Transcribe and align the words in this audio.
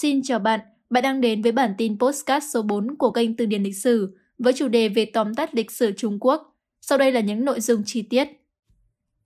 Xin 0.00 0.22
chào 0.22 0.38
bạn, 0.38 0.60
bạn 0.90 1.02
đang 1.02 1.20
đến 1.20 1.42
với 1.42 1.52
bản 1.52 1.74
tin 1.78 1.98
postcard 1.98 2.46
số 2.52 2.62
4 2.62 2.96
của 2.96 3.10
kênh 3.10 3.36
Từ 3.36 3.46
điển 3.46 3.62
lịch 3.62 3.76
sử 3.76 4.18
với 4.38 4.52
chủ 4.52 4.68
đề 4.68 4.88
về 4.88 5.04
tóm 5.04 5.34
tắt 5.34 5.54
lịch 5.54 5.70
sử 5.70 5.92
Trung 5.92 6.18
Quốc. 6.20 6.56
Sau 6.80 6.98
đây 6.98 7.12
là 7.12 7.20
những 7.20 7.44
nội 7.44 7.60
dung 7.60 7.82
chi 7.86 8.02
tiết. 8.02 8.28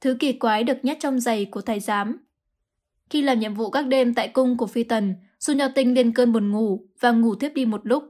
Thứ 0.00 0.16
kỳ 0.20 0.32
quái 0.32 0.64
được 0.64 0.76
nhét 0.82 0.96
trong 1.00 1.20
giày 1.20 1.44
của 1.44 1.60
thầy 1.60 1.80
giám 1.80 2.18
Khi 3.10 3.22
làm 3.22 3.40
nhiệm 3.40 3.54
vụ 3.54 3.70
các 3.70 3.86
đêm 3.86 4.14
tại 4.14 4.28
cung 4.28 4.56
của 4.56 4.66
phi 4.66 4.82
tần, 4.82 5.14
Su 5.40 5.54
Nho 5.54 5.68
Tinh 5.68 5.94
lên 5.94 6.12
cơn 6.12 6.32
buồn 6.32 6.52
ngủ 6.52 6.86
và 7.00 7.10
ngủ 7.10 7.34
thiếp 7.34 7.54
đi 7.54 7.64
một 7.64 7.80
lúc. 7.84 8.04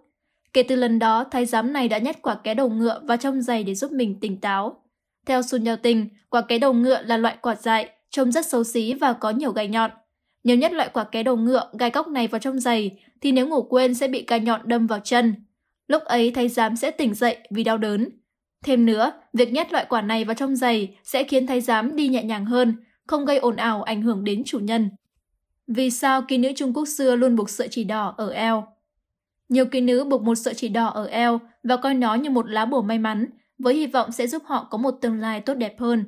Kể 0.53 0.63
từ 0.63 0.77
lần 0.77 0.99
đó, 0.99 1.25
thái 1.31 1.47
giám 1.47 1.73
này 1.73 1.89
đã 1.89 1.99
nhét 1.99 2.23
quả 2.23 2.35
ké 2.35 2.55
đầu 2.55 2.71
ngựa 2.71 3.01
vào 3.05 3.17
trong 3.17 3.43
giày 3.43 3.65
để 3.65 3.75
giúp 3.75 3.93
mình 3.93 4.21
tỉnh 4.21 4.41
táo. 4.41 4.83
Theo 5.27 5.43
Sun 5.43 5.65
Yao 5.65 5.77
Tinh, 5.77 6.09
quả 6.31 6.41
ké 6.41 6.59
đầu 6.59 6.73
ngựa 6.73 7.03
là 7.03 7.17
loại 7.17 7.37
quả 7.43 7.55
dại, 7.55 7.91
trông 8.11 8.33
rất 8.33 8.47
xấu 8.47 8.65
xí 8.65 8.95
và 8.95 9.13
có 9.13 9.31
nhiều 9.31 9.53
gai 9.53 9.69
nhọn. 9.69 9.91
Nếu 10.45 10.57
nhất 10.57 10.73
loại 10.73 10.91
quả 10.93 11.05
ké 11.05 11.23
đầu 11.23 11.37
ngựa, 11.37 11.71
gai 11.79 11.91
góc 11.91 12.09
này 12.09 12.29
vào 12.29 12.39
trong 12.39 12.61
giày, 12.61 12.99
thì 13.21 13.33
nếu 13.33 13.49
ngủ 13.49 13.63
quên 13.63 13.95
sẽ 13.95 14.09
bị 14.09 14.25
gai 14.29 14.41
nhọn 14.41 14.61
đâm 14.65 14.87
vào 14.87 15.01
chân. 15.05 15.35
Lúc 15.89 16.03
ấy 16.05 16.31
thái 16.31 16.49
giám 16.49 16.77
sẽ 16.77 16.91
tỉnh 16.91 17.15
dậy 17.15 17.37
vì 17.51 17.65
đau 17.65 17.79
đớn. 17.79 18.09
Thêm 18.65 18.87
nữa, 18.87 19.13
việc 19.33 19.53
nhét 19.53 19.73
loại 19.73 19.87
quả 19.89 20.03
này 20.03 20.25
vào 20.25 20.35
trong 20.35 20.57
giày 20.57 20.97
sẽ 21.05 21.25
khiến 21.25 21.47
thái 21.47 21.61
giám 21.61 21.97
đi 21.97 22.09
nhẹ 22.09 22.23
nhàng 22.23 22.45
hơn, 22.45 22.77
không 23.07 23.25
gây 23.25 23.39
ồn 23.39 23.57
ào 23.57 23.83
ảnh 23.83 24.03
hưởng 24.03 24.25
đến 24.25 24.43
chủ 24.45 24.59
nhân. 24.59 24.91
Vì 25.67 25.91
sao 25.91 26.23
kỳ 26.23 26.39
nữ 26.39 26.49
Trung 26.57 26.73
Quốc 26.75 26.85
xưa 26.85 27.17
luôn 27.17 27.37
buộc 27.37 27.51
sợi 27.51 27.69
chỉ 27.71 27.85
đỏ 27.85 28.15
ở 28.17 28.31
eo? 28.31 28.67
Nhiều 29.49 29.67
kỳ 29.67 29.81
nữ 29.81 30.05
buộc 30.05 30.23
một 30.23 30.35
sợi 30.35 30.55
chỉ 30.55 30.69
đỏ 30.69 30.87
ở 30.87 31.07
eo 31.07 31.41
và 31.63 31.77
coi 31.77 31.95
nó 31.95 32.15
như 32.15 32.31
một 32.31 32.51
lá 32.51 32.65
bùa 32.65 32.83
may 32.83 32.99
mắn, 32.99 33.27
với 33.59 33.75
hy 33.75 33.87
vọng 33.87 34.13
sẽ 34.13 34.27
giúp 34.27 34.43
họ 34.47 34.69
có 34.71 34.79
một 34.79 34.91
tương 34.91 35.21
lai 35.21 35.41
tốt 35.41 35.55
đẹp 35.55 35.81
hơn. 35.81 36.05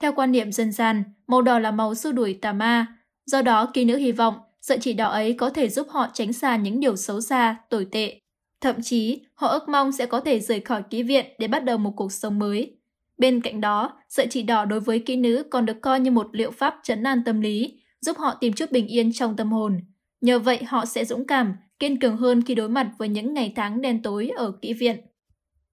Theo 0.00 0.12
quan 0.12 0.32
niệm 0.32 0.52
dân 0.52 0.72
gian, 0.72 1.02
màu 1.26 1.42
đỏ 1.42 1.58
là 1.58 1.70
màu 1.70 1.94
xua 1.94 2.12
đuổi 2.12 2.38
tà 2.42 2.52
ma. 2.52 2.86
Do 3.26 3.42
đó, 3.42 3.70
kỹ 3.74 3.84
nữ 3.84 3.96
hy 3.96 4.12
vọng 4.12 4.34
sợi 4.60 4.78
chỉ 4.80 4.92
đỏ 4.92 5.08
ấy 5.08 5.32
có 5.32 5.50
thể 5.50 5.68
giúp 5.68 5.86
họ 5.90 6.06
tránh 6.12 6.32
xa 6.32 6.56
những 6.56 6.80
điều 6.80 6.96
xấu 6.96 7.20
xa, 7.20 7.56
tồi 7.70 7.84
tệ. 7.84 8.20
Thậm 8.60 8.82
chí, 8.82 9.20
họ 9.34 9.48
ước 9.48 9.68
mong 9.68 9.92
sẽ 9.92 10.06
có 10.06 10.20
thể 10.20 10.40
rời 10.40 10.60
khỏi 10.60 10.82
ký 10.90 11.02
viện 11.02 11.26
để 11.38 11.48
bắt 11.48 11.64
đầu 11.64 11.78
một 11.78 11.92
cuộc 11.96 12.12
sống 12.12 12.38
mới. 12.38 12.76
Bên 13.18 13.40
cạnh 13.40 13.60
đó, 13.60 13.92
sợi 14.08 14.26
chỉ 14.30 14.42
đỏ 14.42 14.64
đối 14.64 14.80
với 14.80 14.98
kỹ 14.98 15.16
nữ 15.16 15.42
còn 15.50 15.66
được 15.66 15.80
coi 15.82 16.00
như 16.00 16.10
một 16.10 16.28
liệu 16.32 16.50
pháp 16.50 16.74
chấn 16.82 17.02
an 17.02 17.22
tâm 17.24 17.40
lý, 17.40 17.80
giúp 18.00 18.16
họ 18.18 18.34
tìm 18.40 18.52
chút 18.52 18.72
bình 18.72 18.86
yên 18.86 19.12
trong 19.12 19.36
tâm 19.36 19.52
hồn. 19.52 19.80
Nhờ 20.20 20.38
vậy 20.38 20.64
họ 20.64 20.84
sẽ 20.84 21.04
dũng 21.04 21.26
cảm, 21.26 21.54
kiên 21.78 22.00
cường 22.00 22.16
hơn 22.16 22.42
khi 22.42 22.54
đối 22.54 22.68
mặt 22.68 22.90
với 22.98 23.08
những 23.08 23.34
ngày 23.34 23.52
tháng 23.56 23.80
đen 23.80 24.02
tối 24.02 24.30
ở 24.36 24.52
kỹ 24.62 24.72
viện. 24.72 24.96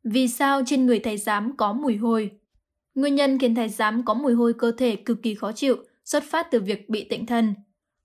Vì 0.04 0.28
sao 0.28 0.62
trên 0.66 0.86
người 0.86 1.00
thầy 1.00 1.18
giám 1.18 1.58
có 1.58 1.74
mùi 1.74 1.96
hôi? 1.96 2.32
Nguyên 2.96 3.16
nhân 3.16 3.40
khiến 3.40 3.56
thầy 3.56 3.70
giám 3.70 4.06
có 4.06 4.14
mùi 4.14 4.34
hôi 4.34 4.54
cơ 4.54 4.72
thể 4.78 4.96
cực 4.96 5.24
kỳ 5.24 5.36
khó 5.36 5.52
chịu 5.52 5.78
xuất 6.06 6.24
phát 6.24 6.48
từ 6.52 6.60
việc 6.60 6.90
bị 6.90 7.08
tịnh 7.10 7.26
thân. 7.26 7.56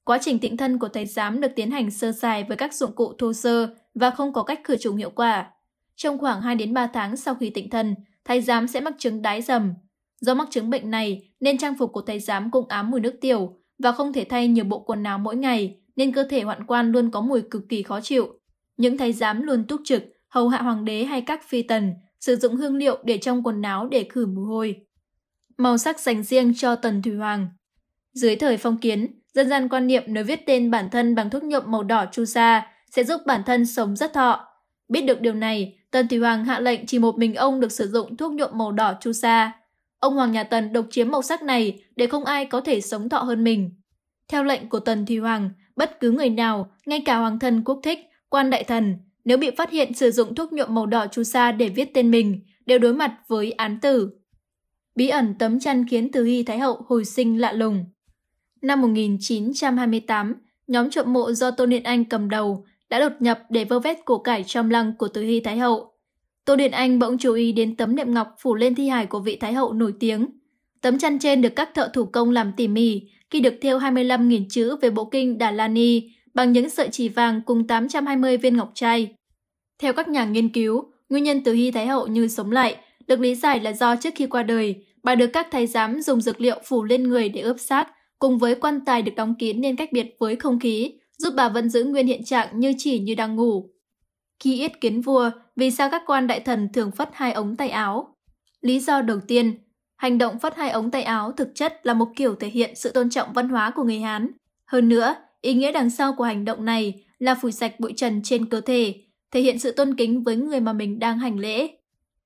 Quá 0.05 0.19
trình 0.21 0.39
tịnh 0.39 0.57
thân 0.57 0.79
của 0.79 0.89
thầy 0.89 1.07
giám 1.07 1.41
được 1.41 1.53
tiến 1.57 1.71
hành 1.71 1.91
sơ 1.91 2.13
sài 2.13 2.45
với 2.45 2.57
các 2.57 2.75
dụng 2.75 2.95
cụ 2.95 3.13
thô 3.19 3.33
sơ 3.33 3.75
và 3.95 4.11
không 4.11 4.33
có 4.33 4.43
cách 4.43 4.61
khử 4.65 4.77
trùng 4.77 4.97
hiệu 4.97 5.11
quả. 5.11 5.51
Trong 5.97 6.19
khoảng 6.19 6.41
2 6.41 6.55
đến 6.55 6.75
3 6.75 6.87
tháng 6.87 7.17
sau 7.17 7.35
khi 7.35 7.51
tịnh 7.51 7.71
thân, 7.71 7.95
thầy 8.25 8.41
giám 8.41 8.69
sẽ 8.69 8.81
mắc 8.81 8.95
chứng 8.99 9.23
đái 9.23 9.43
dầm. 9.43 9.75
Do 10.21 10.35
mắc 10.35 10.49
chứng 10.51 10.71
bệnh 10.71 10.91
này 10.91 11.31
nên 11.41 11.59
trang 11.59 11.75
phục 11.79 11.93
của 11.93 12.01
thầy 12.01 12.21
giám 12.21 12.51
cũng 12.51 12.69
ám 12.69 12.91
mùi 12.91 13.01
nước 13.01 13.15
tiểu 13.21 13.57
và 13.79 13.93
không 13.93 14.13
thể 14.13 14.25
thay 14.25 14.49
nhiều 14.49 14.65
bộ 14.65 14.79
quần 14.79 15.03
áo 15.03 15.19
mỗi 15.19 15.37
ngày 15.37 15.81
nên 15.97 16.13
cơ 16.13 16.25
thể 16.25 16.43
hoạn 16.43 16.67
quan 16.67 16.93
luôn 16.93 17.11
có 17.11 17.21
mùi 17.21 17.43
cực 17.43 17.63
kỳ 17.69 17.83
khó 17.83 18.01
chịu. 18.01 18.29
Những 18.77 18.99
thái 18.99 19.13
giám 19.13 19.43
luôn 19.43 19.65
túc 19.65 19.81
trực, 19.85 20.03
hầu 20.29 20.49
hạ 20.49 20.63
hoàng 20.63 20.85
đế 20.85 21.05
hay 21.05 21.21
các 21.21 21.49
phi 21.49 21.63
tần, 21.63 21.95
sử 22.21 22.37
dụng 22.37 22.57
hương 22.57 22.77
liệu 22.77 22.99
để 23.05 23.19
trong 23.19 23.43
quần 23.43 23.63
áo 23.63 23.89
để 23.91 24.07
khử 24.11 24.27
mùi 24.27 24.45
hôi. 24.45 24.77
Màu 25.59 25.79
sắc 25.79 26.01
dành 26.01 26.23
riêng 26.23 26.53
cho 26.57 26.77
tần 26.77 27.03
thủy 27.03 27.15
hoàng 27.15 27.49
dưới 28.19 28.37
thời 28.37 28.57
phong 28.57 28.79
kiến, 28.79 29.07
dân 29.33 29.49
gian 29.49 29.69
quan 29.69 29.87
niệm 29.87 30.03
nếu 30.07 30.25
viết 30.25 30.47
tên 30.47 30.71
bản 30.71 30.91
thân 30.91 31.15
bằng 31.15 31.31
thuốc 31.31 31.43
nhuộm 31.43 31.63
màu 31.67 31.83
đỏ 31.83 32.07
chu 32.13 32.25
sa 32.25 32.67
sẽ 32.91 33.05
giúp 33.05 33.21
bản 33.27 33.43
thân 33.47 33.67
sống 33.67 33.97
rất 33.97 34.13
thọ. 34.13 34.45
Biết 34.89 35.01
được 35.01 35.21
điều 35.21 35.35
này, 35.35 35.79
Tần 35.91 36.09
Thủy 36.09 36.19
Hoàng 36.19 36.45
hạ 36.45 36.61
lệnh 36.61 36.87
chỉ 36.87 36.99
một 36.99 37.19
mình 37.19 37.35
ông 37.35 37.61
được 37.61 37.73
sử 37.73 37.89
dụng 37.89 38.17
thuốc 38.17 38.33
nhuộm 38.33 38.51
màu 38.53 38.73
đỏ 38.73 38.95
chu 39.01 39.13
sa. 39.13 39.53
Ông 39.99 40.15
Hoàng 40.15 40.33
nhà 40.33 40.45
Tần 40.45 40.73
độc 40.73 40.87
chiếm 40.91 41.11
màu 41.11 41.23
sắc 41.23 41.43
này 41.43 41.85
để 41.97 42.07
không 42.07 42.25
ai 42.25 42.45
có 42.45 42.61
thể 42.61 42.81
sống 42.81 43.09
thọ 43.09 43.19
hơn 43.19 43.45
mình. 43.45 43.71
Theo 44.29 44.45
lệnh 44.45 44.69
của 44.69 44.81
Tần 44.81 45.07
Thủy 45.07 45.17
Hoàng, 45.17 45.51
bất 45.77 46.01
cứ 46.01 46.11
người 46.11 46.31
nào, 46.31 46.71
ngay 46.87 47.03
cả 47.07 47.17
hoàng 47.17 47.39
thân 47.39 47.65
quốc 47.65 47.81
thích, 47.83 47.99
quan 48.29 48.51
đại 48.51 48.65
thần, 48.65 48.97
nếu 49.25 49.39
bị 49.39 49.51
phát 49.57 49.71
hiện 49.71 49.95
sử 49.95 50.11
dụng 50.11 50.35
thuốc 50.35 50.53
nhuộm 50.53 50.75
màu 50.75 50.87
đỏ 50.87 51.07
chu 51.07 51.23
sa 51.23 51.53
để 51.53 51.69
viết 51.69 51.95
tên 51.95 52.11
mình, 52.11 52.41
đều 52.67 52.79
đối 52.79 52.95
mặt 52.95 53.15
với 53.29 53.53
án 53.53 53.81
tử. 53.81 54.11
Bí 54.95 55.09
ẩn 55.09 55.35
tấm 55.39 55.61
chăn 55.61 55.89
khiến 55.89 56.13
Từ 56.13 56.25
Hy 56.25 56.43
Thái 56.43 56.59
Hậu 56.59 56.83
hồi 56.87 57.05
sinh 57.05 57.41
lạ 57.41 57.53
lùng. 57.53 57.85
Năm 58.63 58.81
1928, 58.81 60.35
nhóm 60.67 60.91
trộm 60.91 61.13
mộ 61.13 61.33
do 61.33 61.51
tôn 61.51 61.71
Điện 61.71 61.83
Anh 61.83 62.05
cầm 62.05 62.31
đầu 62.31 62.65
đã 62.91 63.01
đột 63.01 63.13
nhập 63.21 63.41
để 63.51 63.65
vơ 63.65 63.79
vét 63.79 64.05
của 64.05 64.19
cải 64.19 64.45
trong 64.45 64.71
lăng 64.71 64.93
của 64.99 65.09
Từ 65.09 65.23
Hy 65.23 65.41
Thái 65.41 65.59
Hậu. 65.59 65.93
Tô 66.45 66.57
Điện 66.57 66.71
Anh 66.71 66.99
bỗng 66.99 67.19
chú 67.19 67.33
ý 67.35 67.53
đến 67.53 67.77
tấm 67.77 67.97
nệm 67.97 68.15
ngọc 68.15 68.35
phủ 68.39 68.55
lên 68.55 68.75
thi 68.75 68.89
hài 68.89 69.07
của 69.07 69.21
vị 69.21 69.37
Thái 69.37 69.53
Hậu 69.53 69.73
nổi 69.73 69.95
tiếng. 70.01 70.27
Tấm 70.81 70.99
chăn 70.99 71.19
trên 71.19 71.43
được 71.43 71.57
các 71.57 71.75
thợ 71.75 71.91
thủ 71.93 72.05
công 72.05 72.31
làm 72.31 72.53
tỉ 72.57 72.69
mỉ, 72.69 73.03
khi 73.31 73.41
được 73.41 73.55
thêu 73.61 73.79
25.000 73.79 74.45
chữ 74.51 74.77
về 74.77 74.91
bộ 74.91 75.05
kinh 75.05 75.39
Đà 75.39 75.51
La 75.51 75.69
Ni 75.69 76.03
bằng 76.35 76.53
những 76.53 76.71
sợi 76.71 76.89
chỉ 76.93 77.09
vàng 77.09 77.41
cùng 77.47 77.67
820 77.67 78.37
viên 78.37 78.57
ngọc 78.57 78.71
trai. 78.75 79.15
Theo 79.79 79.93
các 79.93 80.09
nhà 80.09 80.25
nghiên 80.25 80.49
cứu, 80.49 80.85
nguyên 81.09 81.25
nhân 81.25 81.45
từ 81.45 81.53
Hy 81.53 81.71
Thái 81.71 81.87
Hậu 81.87 82.07
như 82.07 82.29
sống 82.29 82.53
lại 82.53 82.77
được 83.07 83.21
lý 83.21 83.35
giải 83.35 83.61
là 83.61 83.73
do 83.73 83.97
trước 83.97 84.15
khi 84.17 84.27
qua 84.27 84.43
đời, 84.43 84.85
bà 85.03 85.15
được 85.15 85.27
các 85.27 85.49
thái 85.51 85.67
giám 85.67 86.03
dùng 86.03 86.21
dược 86.21 86.41
liệu 86.41 86.61
phủ 86.65 86.85
lên 86.85 87.03
người 87.03 87.29
để 87.29 87.41
ướp 87.41 87.61
xác, 87.61 87.89
cùng 88.19 88.39
với 88.39 88.55
quan 88.55 88.81
tài 88.85 89.03
được 89.03 89.13
đóng 89.17 89.35
kín 89.39 89.61
nên 89.61 89.77
cách 89.77 89.93
biệt 89.93 90.17
với 90.19 90.37
không 90.37 90.61
khí, 90.61 90.93
giúp 91.19 91.35
bà 91.37 91.49
vẫn 91.49 91.69
giữ 91.69 91.85
nguyên 91.85 92.07
hiện 92.07 92.25
trạng 92.25 92.61
như 92.61 92.75
chỉ 92.79 92.99
như 92.99 93.15
đang 93.15 93.37
ngủ. 93.37 93.71
Khi 94.41 94.59
yết 94.59 94.81
kiến 94.81 95.01
vua, 95.01 95.31
vì 95.57 95.71
sao 95.71 95.91
các 95.91 96.03
quan 96.07 96.27
đại 96.27 96.41
thần 96.41 96.69
thường 96.73 96.91
phất 96.91 97.11
hai 97.13 97.33
ống 97.33 97.57
tay 97.57 97.69
áo? 97.69 98.17
Lý 98.61 98.81
do 98.81 99.01
đầu 99.01 99.21
tiên, 99.21 99.59
Hành 99.99 100.19
động 100.19 100.39
phất 100.39 100.57
hai 100.57 100.71
ống 100.71 100.91
tay 100.91 101.03
áo 101.03 101.33
thực 101.33 101.55
chất 101.55 101.81
là 101.83 101.95
một 101.95 102.09
kiểu 102.17 102.35
thể 102.35 102.49
hiện 102.49 102.75
sự 102.75 102.91
tôn 102.91 103.11
trọng 103.11 103.33
văn 103.33 103.49
hóa 103.49 103.71
của 103.71 103.85
người 103.85 103.99
Hán. 103.99 104.31
Hơn 104.65 104.89
nữa, 104.89 105.15
ý 105.41 105.55
nghĩa 105.55 105.73
đằng 105.73 105.91
sau 105.91 106.13
của 106.13 106.25
hành 106.25 106.45
động 106.45 106.65
này 106.65 107.05
là 107.19 107.35
phủi 107.35 107.53
sạch 107.53 107.81
bụi 107.81 107.93
trần 107.97 108.21
trên 108.25 108.47
cơ 108.47 108.61
thể, 108.61 108.95
thể 109.31 109.41
hiện 109.41 109.59
sự 109.59 109.73
tôn 109.73 109.95
kính 109.95 110.23
với 110.23 110.37
người 110.37 110.61
mà 110.61 110.73
mình 110.73 110.99
đang 110.99 111.19
hành 111.19 111.39
lễ. 111.39 111.69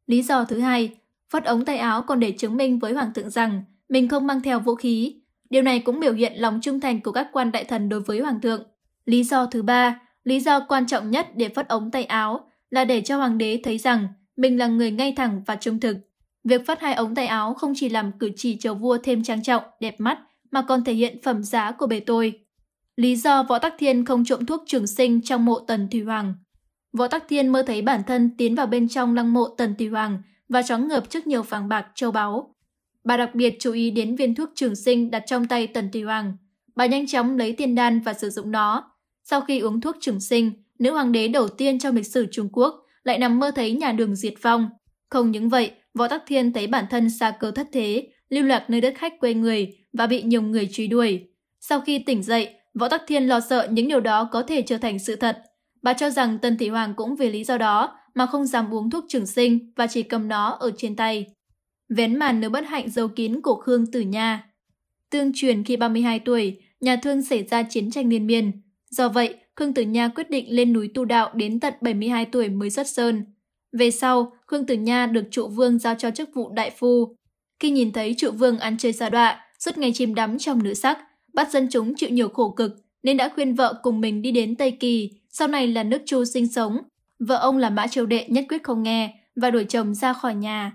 Lý 0.07 0.23
do 0.23 0.45
thứ 0.45 0.59
hai, 0.59 0.91
phất 1.31 1.45
ống 1.45 1.65
tay 1.65 1.77
áo 1.77 2.03
còn 2.03 2.21
để 2.21 2.33
chứng 2.39 2.57
minh 2.57 2.79
với 2.79 2.93
hoàng 2.93 3.15
thượng 3.15 3.31
rằng 3.31 3.63
mình 3.89 4.09
không 4.09 4.27
mang 4.27 4.41
theo 4.41 4.61
vũ 4.61 4.75
khí. 4.75 5.22
Điều 5.53 5.63
này 5.63 5.79
cũng 5.79 6.01
biểu 6.01 6.13
hiện 6.13 6.33
lòng 6.37 6.61
trung 6.63 6.81
thành 6.81 7.01
của 7.01 7.13
các 7.13 7.29
quan 7.33 7.53
đại 7.53 7.65
thần 7.65 7.89
đối 7.89 8.01
với 8.01 8.21
hoàng 8.21 8.41
thượng. 8.41 8.63
Lý 9.05 9.25
do 9.25 9.47
thứ 9.47 9.63
ba, 9.63 10.01
lý 10.25 10.41
do 10.41 10.61
quan 10.61 10.87
trọng 10.87 11.11
nhất 11.11 11.27
để 11.37 11.49
phất 11.49 11.69
ống 11.69 11.91
tay 11.91 12.05
áo 12.05 12.51
là 12.71 12.85
để 12.85 13.01
cho 13.01 13.17
hoàng 13.17 13.39
đế 13.39 13.61
thấy 13.65 13.79
rằng 13.79 14.09
mình 14.37 14.59
là 14.59 14.67
người 14.67 14.91
ngay 14.91 15.13
thẳng 15.17 15.43
và 15.47 15.57
trung 15.57 15.81
thực. 15.81 15.97
Việc 16.45 16.67
phát 16.67 16.81
hai 16.81 16.95
ống 16.95 17.15
tay 17.15 17.27
áo 17.27 17.55
không 17.55 17.73
chỉ 17.77 17.89
làm 17.89 18.13
cử 18.19 18.31
chỉ 18.37 18.57
chầu 18.61 18.75
vua 18.75 18.99
thêm 18.99 19.23
trang 19.23 19.43
trọng, 19.43 19.63
đẹp 19.81 19.95
mắt, 19.99 20.19
mà 20.51 20.63
còn 20.63 20.85
thể 20.85 20.93
hiện 20.93 21.23
phẩm 21.23 21.43
giá 21.43 21.71
của 21.71 21.87
bề 21.87 22.01
tôi. 22.01 22.41
Lý 22.97 23.17
do 23.17 23.43
Võ 23.43 23.59
Tắc 23.59 23.75
Thiên 23.79 24.05
không 24.05 24.25
trộm 24.25 24.47
thuốc 24.47 24.63
trường 24.67 24.87
sinh 24.87 25.21
trong 25.23 25.45
mộ 25.45 25.59
Tần 25.59 25.89
Thủy 25.91 26.01
Hoàng 26.01 26.35
Võ 26.93 27.09
Tắc 27.09 27.29
Thiên 27.29 27.49
mơ 27.49 27.63
thấy 27.67 27.83
bản 27.83 28.03
thân 28.07 28.31
tiến 28.39 28.55
vào 28.55 28.67
bên 28.67 28.89
trong 28.89 29.15
lăng 29.15 29.33
mộ 29.33 29.49
Tần 29.49 29.75
Thủy 29.79 29.89
Hoàng 29.89 30.23
và 30.49 30.63
chóng 30.63 30.89
ngợp 30.89 31.11
trước 31.11 31.27
nhiều 31.27 31.43
vàng 31.43 31.69
bạc 31.69 31.87
châu 31.95 32.11
báu. 32.11 32.55
Bà 33.05 33.17
đặc 33.17 33.35
biệt 33.35 33.57
chú 33.61 33.73
ý 33.73 33.91
đến 33.91 34.17
viên 34.17 34.35
thuốc 34.35 34.51
trường 34.55 34.77
sinh 34.77 35.11
đặt 35.11 35.23
trong 35.27 35.47
tay 35.47 35.67
Tần 35.67 35.91
Thủy 35.93 36.03
Hoàng. 36.03 36.37
Bà 36.77 36.87
nhanh 36.87 37.07
chóng 37.07 37.37
lấy 37.37 37.53
tiên 37.53 37.75
đan 37.75 38.01
và 38.01 38.15
sử 38.15 38.31
dụng 38.31 38.51
nó. 38.51 38.91
Sau 39.25 39.41
khi 39.41 39.59
uống 39.59 39.81
thuốc 39.81 39.97
trường 40.01 40.21
sinh, 40.21 40.53
nữ 40.79 40.93
hoàng 40.93 41.13
đế 41.13 41.29
đầu 41.29 41.49
tiên 41.49 41.79
trong 41.79 41.97
lịch 41.97 42.07
sử 42.07 42.27
Trung 42.33 42.49
Quốc 42.53 42.75
lại 43.05 43.19
nằm 43.19 43.39
mơ 43.39 43.51
thấy 43.55 43.73
nhà 43.73 43.93
đường 43.93 44.15
diệt 44.15 44.35
vong. 44.43 44.71
Không 45.11 45.31
những 45.31 45.49
vậy, 45.49 45.71
Võ 45.95 46.09
Tắc 46.09 46.23
Thiên 46.27 46.53
thấy 46.53 46.67
bản 46.67 46.85
thân 46.91 47.11
xa 47.11 47.31
cơ 47.41 47.51
thất 47.51 47.69
thế, 47.73 48.09
lưu 48.29 48.45
lạc 48.45 48.71
nơi 48.71 48.81
đất 48.81 48.95
khách 48.97 49.21
quê 49.21 49.35
người 49.35 49.77
và 49.93 50.07
bị 50.07 50.23
nhiều 50.23 50.43
người 50.43 50.69
truy 50.73 50.87
đuổi. 50.87 51.29
Sau 51.61 51.81
khi 51.81 51.99
tỉnh 51.99 52.23
dậy, 52.23 52.55
Võ 52.75 52.89
Tắc 52.89 53.03
Thiên 53.07 53.27
lo 53.27 53.41
sợ 53.41 53.69
những 53.71 53.89
điều 53.89 54.01
đó 54.01 54.29
có 54.33 54.43
thể 54.43 54.63
trở 54.63 54.79
thành 54.79 54.99
sự 54.99 55.17
thật. 55.17 55.43
Bà 55.83 55.93
cho 55.93 56.11
rằng 56.11 56.39
Tân 56.39 56.59
Thị 56.59 56.69
Hoàng 56.69 56.95
cũng 56.97 57.17
vì 57.17 57.31
lý 57.31 57.45
do 57.45 57.59
đó 57.59 57.99
mà 58.15 58.27
không 58.27 58.47
dám 58.47 58.75
uống 58.75 58.91
thuốc 58.91 59.05
trường 59.09 59.27
sinh 59.27 59.73
và 59.77 59.87
chỉ 59.87 60.03
cầm 60.03 60.29
nó 60.29 60.51
ở 60.51 60.71
trên 60.77 60.97
tay. 60.97 61.27
Vén 61.97 62.19
màn 62.19 62.41
nỗi 62.41 62.51
bất 62.51 62.65
hạnh 62.67 62.91
giấu 62.91 63.09
kín 63.09 63.41
của 63.41 63.55
Khương 63.55 63.87
Tử 63.87 64.01
Nha. 64.01 64.45
Tương 65.11 65.33
truyền 65.35 65.65
khi 65.65 65.77
32 65.77 66.19
tuổi, 66.19 66.57
nhà 66.81 66.97
thương 66.97 67.23
xảy 67.23 67.45
ra 67.45 67.63
chiến 67.63 67.91
tranh 67.91 68.09
liên 68.09 68.27
miên. 68.27 68.53
Do 68.91 69.09
vậy, 69.09 69.35
Khương 69.57 69.75
Tử 69.75 69.83
Nha 69.83 70.09
quyết 70.09 70.31
định 70.31 70.47
lên 70.49 70.73
núi 70.73 70.91
tu 70.95 71.05
đạo 71.05 71.31
đến 71.35 71.61
tận 71.61 71.75
72 71.81 72.25
tuổi 72.25 72.49
mới 72.49 72.71
xuất 72.71 72.89
sơn. 72.89 73.25
Về 73.73 73.91
sau, 73.91 74.33
Khương 74.47 74.67
Tử 74.67 74.75
Nha 74.75 75.07
được 75.07 75.25
trụ 75.31 75.49
vương 75.49 75.79
giao 75.79 75.95
cho 75.95 76.11
chức 76.11 76.31
vụ 76.35 76.51
đại 76.53 76.71
phu. 76.71 77.17
Khi 77.61 77.71
nhìn 77.71 77.93
thấy 77.93 78.15
trụ 78.19 78.31
vương 78.31 78.59
ăn 78.59 78.77
chơi 78.79 78.93
xa 78.93 79.11
đọa, 79.11 79.41
suốt 79.59 79.79
ngày 79.79 79.93
chìm 79.95 80.15
đắm 80.15 80.39
trong 80.39 80.63
nữ 80.63 80.75
sắc, 80.75 80.99
bắt 81.35 81.51
dân 81.51 81.69
chúng 81.71 81.95
chịu 81.97 82.11
nhiều 82.11 82.29
khổ 82.29 82.51
cực, 82.51 82.73
nên 83.03 83.17
đã 83.17 83.29
khuyên 83.35 83.55
vợ 83.55 83.81
cùng 83.83 84.01
mình 84.01 84.23
đi 84.23 84.31
đến 84.31 84.57
Tây 84.57 84.71
Kỳ, 84.71 85.11
sau 85.31 85.49
này 85.49 85.67
là 85.67 85.83
nước 85.83 86.03
Chu 86.07 86.25
sinh 86.25 86.49
sống. 86.49 86.79
Vợ 87.19 87.37
ông 87.37 87.59
là 87.59 87.71
Mã 87.71 87.87
Triều 87.87 88.07
Đệ 88.07 88.27
nhất 88.29 88.45
quyết 88.49 88.63
không 88.63 88.83
nghe 88.83 89.15
và 89.37 89.51
đuổi 89.51 89.65
chồng 89.65 89.95
ra 89.95 90.13
khỏi 90.13 90.35
nhà. 90.35 90.73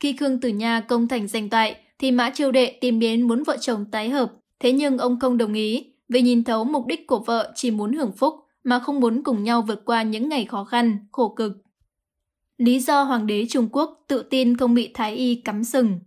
Khi 0.00 0.16
Khương 0.16 0.40
Tử 0.40 0.48
Nha 0.48 0.80
công 0.80 1.08
thành 1.08 1.28
danh 1.28 1.48
toại, 1.48 1.76
thì 1.98 2.10
Mã 2.10 2.30
Triều 2.30 2.52
Đệ 2.52 2.78
tìm 2.80 3.00
đến 3.00 3.28
muốn 3.28 3.42
vợ 3.42 3.56
chồng 3.60 3.84
tái 3.90 4.08
hợp, 4.08 4.32
thế 4.60 4.72
nhưng 4.72 4.98
ông 4.98 5.20
không 5.20 5.38
đồng 5.38 5.54
ý, 5.54 5.92
vì 6.08 6.22
nhìn 6.22 6.44
thấu 6.44 6.64
mục 6.64 6.86
đích 6.86 7.06
của 7.06 7.18
vợ 7.18 7.52
chỉ 7.54 7.70
muốn 7.70 7.92
hưởng 7.92 8.12
phúc, 8.12 8.34
mà 8.64 8.78
không 8.78 9.00
muốn 9.00 9.22
cùng 9.22 9.44
nhau 9.44 9.62
vượt 9.62 9.84
qua 9.84 10.02
những 10.02 10.28
ngày 10.28 10.44
khó 10.44 10.64
khăn, 10.64 10.98
khổ 11.12 11.28
cực. 11.28 11.52
Lý 12.58 12.80
do 12.80 13.02
hoàng 13.02 13.26
đế 13.26 13.46
Trung 13.50 13.68
Quốc 13.72 14.04
tự 14.08 14.22
tin 14.22 14.56
không 14.56 14.74
bị 14.74 14.90
Thái 14.94 15.14
Y 15.14 15.34
cắm 15.34 15.64
sừng 15.64 16.00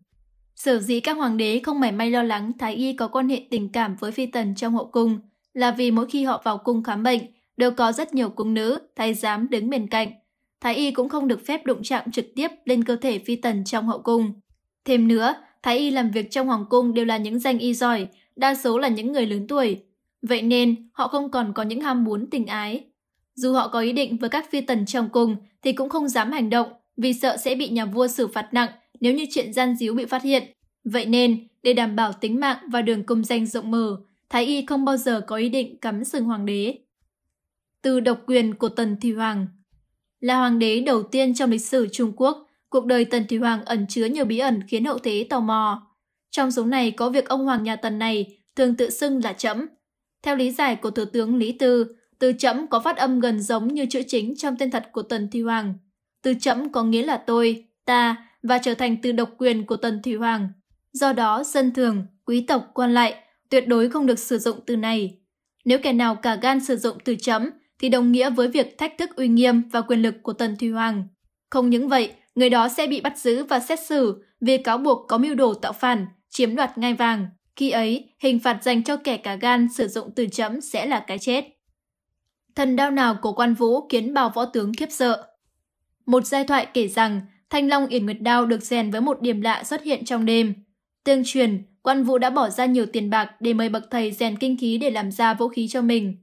Sở 0.55 0.79
dĩ 0.79 0.99
các 0.99 1.17
hoàng 1.17 1.37
đế 1.37 1.59
không 1.63 1.79
mảy 1.79 1.91
may 1.91 2.11
lo 2.11 2.23
lắng 2.23 2.51
Thái 2.59 2.75
Y 2.75 2.93
có 2.93 3.07
quan 3.07 3.29
hệ 3.29 3.41
tình 3.49 3.69
cảm 3.69 3.95
với 3.99 4.11
phi 4.11 4.25
tần 4.25 4.55
trong 4.55 4.73
hậu 4.73 4.85
cung 4.85 5.19
là 5.53 5.71
vì 5.71 5.91
mỗi 5.91 6.05
khi 6.09 6.23
họ 6.23 6.41
vào 6.45 6.57
cung 6.57 6.83
khám 6.83 7.03
bệnh 7.03 7.21
đều 7.57 7.71
có 7.71 7.91
rất 7.91 8.13
nhiều 8.13 8.29
cung 8.29 8.53
nữ, 8.53 8.79
thái 8.95 9.13
giám 9.13 9.49
đứng 9.49 9.69
bên 9.69 9.87
cạnh. 9.87 10.11
Thái 10.63 10.75
Y 10.75 10.91
cũng 10.91 11.09
không 11.09 11.27
được 11.27 11.45
phép 11.45 11.65
đụng 11.65 11.83
chạm 11.83 12.11
trực 12.11 12.25
tiếp 12.35 12.47
lên 12.65 12.83
cơ 12.83 12.95
thể 12.95 13.19
phi 13.19 13.35
tần 13.35 13.63
trong 13.63 13.87
hậu 13.87 13.99
cung. 13.99 14.33
Thêm 14.85 15.07
nữa, 15.07 15.35
Thái 15.63 15.77
Y 15.77 15.91
làm 15.91 16.11
việc 16.11 16.31
trong 16.31 16.47
hoàng 16.47 16.65
cung 16.69 16.93
đều 16.93 17.05
là 17.05 17.17
những 17.17 17.39
danh 17.39 17.59
y 17.59 17.73
giỏi, 17.73 18.07
đa 18.35 18.55
số 18.55 18.79
là 18.79 18.87
những 18.87 19.11
người 19.11 19.25
lớn 19.25 19.47
tuổi. 19.47 19.83
Vậy 20.21 20.41
nên, 20.41 20.89
họ 20.93 21.07
không 21.07 21.31
còn 21.31 21.53
có 21.53 21.63
những 21.63 21.81
ham 21.81 22.03
muốn 22.03 22.29
tình 22.29 22.47
ái. 22.47 22.83
Dù 23.35 23.53
họ 23.53 23.67
có 23.67 23.79
ý 23.79 23.91
định 23.91 24.17
với 24.17 24.29
các 24.29 24.51
phi 24.51 24.61
tần 24.61 24.85
trong 24.85 25.09
cung 25.09 25.35
thì 25.61 25.73
cũng 25.73 25.89
không 25.89 26.09
dám 26.09 26.31
hành 26.31 26.49
động 26.49 26.67
vì 26.97 27.13
sợ 27.13 27.37
sẽ 27.37 27.55
bị 27.55 27.69
nhà 27.69 27.85
vua 27.85 28.07
xử 28.07 28.27
phạt 28.27 28.49
nặng 28.51 28.69
nếu 28.99 29.13
như 29.13 29.25
chuyện 29.31 29.53
gian 29.53 29.75
díu 29.75 29.93
bị 29.93 30.05
phát 30.05 30.23
hiện. 30.23 30.43
Vậy 30.83 31.05
nên, 31.05 31.47
để 31.63 31.73
đảm 31.73 31.95
bảo 31.95 32.13
tính 32.13 32.39
mạng 32.39 32.57
và 32.71 32.81
đường 32.81 33.03
công 33.03 33.23
danh 33.23 33.45
rộng 33.45 33.71
mở, 33.71 33.97
Thái 34.29 34.45
Y 34.45 34.65
không 34.65 34.85
bao 34.85 34.97
giờ 34.97 35.21
có 35.21 35.35
ý 35.35 35.49
định 35.49 35.77
cắm 35.77 36.03
sừng 36.03 36.25
hoàng 36.25 36.45
đế. 36.45 36.77
Từ 37.81 37.99
độc 37.99 38.19
quyền 38.27 38.55
của 38.55 38.69
Tần 38.69 38.97
thị 39.01 39.13
Hoàng 39.13 39.47
là 40.23 40.37
hoàng 40.37 40.59
đế 40.59 40.79
đầu 40.79 41.03
tiên 41.03 41.33
trong 41.33 41.51
lịch 41.51 41.61
sử 41.61 41.87
Trung 41.91 42.11
Quốc, 42.15 42.47
cuộc 42.69 42.85
đời 42.85 43.05
Tần 43.05 43.27
Thủy 43.27 43.37
Hoàng 43.37 43.65
ẩn 43.65 43.85
chứa 43.89 44.05
nhiều 44.05 44.25
bí 44.25 44.39
ẩn 44.39 44.59
khiến 44.67 44.85
hậu 44.85 44.97
thế 44.97 45.27
tò 45.29 45.39
mò. 45.39 45.87
Trong 46.31 46.51
số 46.51 46.65
này 46.65 46.91
có 46.91 47.09
việc 47.09 47.29
ông 47.29 47.45
hoàng 47.45 47.63
nhà 47.63 47.75
Tần 47.75 47.99
này 47.99 48.37
thường 48.55 48.75
tự 48.75 48.89
xưng 48.89 49.23
là 49.23 49.33
Trẫm. 49.33 49.67
Theo 50.23 50.35
lý 50.35 50.51
giải 50.51 50.75
của 50.75 50.91
Thủ 50.91 51.05
tướng 51.05 51.35
Lý 51.35 51.51
Tư, 51.51 51.95
từ 52.19 52.33
Trẫm 52.33 52.67
có 52.67 52.79
phát 52.79 52.97
âm 52.97 53.19
gần 53.19 53.41
giống 53.41 53.67
như 53.67 53.85
chữ 53.85 54.01
chính 54.07 54.35
trong 54.35 54.55
tên 54.59 54.71
thật 54.71 54.89
của 54.91 55.01
Tần 55.01 55.29
Thủy 55.31 55.41
Hoàng. 55.41 55.73
Từ 56.21 56.33
Trẫm 56.33 56.71
có 56.71 56.83
nghĩa 56.83 57.03
là 57.03 57.17
tôi, 57.17 57.65
ta 57.85 58.27
và 58.43 58.57
trở 58.57 58.73
thành 58.73 58.97
từ 59.01 59.11
độc 59.11 59.29
quyền 59.37 59.65
của 59.65 59.77
Tần 59.77 60.01
Thủy 60.01 60.15
Hoàng. 60.15 60.49
Do 60.93 61.13
đó, 61.13 61.43
dân 61.43 61.71
thường, 61.73 62.05
quý 62.25 62.41
tộc, 62.41 62.71
quan 62.73 62.93
lại 62.93 63.15
tuyệt 63.49 63.67
đối 63.67 63.89
không 63.89 64.05
được 64.05 64.19
sử 64.19 64.37
dụng 64.37 64.59
từ 64.65 64.75
này. 64.75 65.17
Nếu 65.65 65.79
kẻ 65.83 65.93
nào 65.93 66.15
cả 66.15 66.35
gan 66.35 66.65
sử 66.65 66.75
dụng 66.75 66.97
từ 67.03 67.15
chấm 67.15 67.49
thì 67.83 67.89
đồng 67.89 68.11
nghĩa 68.11 68.29
với 68.29 68.47
việc 68.47 68.77
thách 68.77 68.97
thức 68.97 69.15
uy 69.15 69.27
nghiêm 69.27 69.69
và 69.69 69.81
quyền 69.81 70.01
lực 70.01 70.15
của 70.23 70.33
Tần 70.33 70.55
Thủy 70.59 70.69
Hoàng. 70.69 71.07
Không 71.49 71.69
những 71.69 71.89
vậy, 71.89 72.11
người 72.35 72.49
đó 72.49 72.69
sẽ 72.69 72.87
bị 72.87 73.01
bắt 73.01 73.17
giữ 73.17 73.43
và 73.43 73.59
xét 73.59 73.79
xử 73.79 74.23
vì 74.41 74.57
cáo 74.57 74.77
buộc 74.77 75.07
có 75.07 75.17
mưu 75.17 75.35
đồ 75.35 75.53
tạo 75.53 75.73
phản, 75.73 76.05
chiếm 76.29 76.55
đoạt 76.55 76.77
ngai 76.77 76.93
vàng. 76.93 77.27
Khi 77.55 77.69
ấy, 77.69 78.09
hình 78.19 78.39
phạt 78.39 78.63
dành 78.63 78.83
cho 78.83 78.97
kẻ 78.97 79.17
cả 79.17 79.35
gan 79.35 79.67
sử 79.73 79.87
dụng 79.87 80.11
từ 80.15 80.25
chấm 80.25 80.61
sẽ 80.61 80.85
là 80.85 80.99
cái 81.07 81.19
chết. 81.19 81.45
Thần 82.55 82.75
đao 82.75 82.91
nào 82.91 83.17
của 83.21 83.33
quan 83.33 83.53
vũ 83.53 83.87
khiến 83.87 84.13
bao 84.13 84.29
võ 84.29 84.45
tướng 84.45 84.71
khiếp 84.73 84.91
sợ. 84.91 85.27
Một 86.05 86.25
giai 86.25 86.43
thoại 86.43 86.67
kể 86.73 86.87
rằng 86.87 87.21
Thanh 87.49 87.67
Long 87.67 87.87
Yển 87.87 88.05
Nguyệt 88.05 88.21
Đao 88.21 88.45
được 88.45 88.63
rèn 88.63 88.91
với 88.91 89.01
một 89.01 89.21
điểm 89.21 89.41
lạ 89.41 89.63
xuất 89.63 89.83
hiện 89.83 90.05
trong 90.05 90.25
đêm. 90.25 90.53
Tương 91.03 91.23
truyền, 91.25 91.63
quan 91.81 92.03
vũ 92.03 92.17
đã 92.17 92.29
bỏ 92.29 92.49
ra 92.49 92.65
nhiều 92.65 92.85
tiền 92.85 93.09
bạc 93.09 93.31
để 93.39 93.53
mời 93.53 93.69
bậc 93.69 93.83
thầy 93.91 94.11
rèn 94.11 94.37
kinh 94.37 94.57
khí 94.57 94.77
để 94.77 94.89
làm 94.89 95.11
ra 95.11 95.33
vũ 95.33 95.47
khí 95.47 95.67
cho 95.67 95.81
mình. 95.81 96.22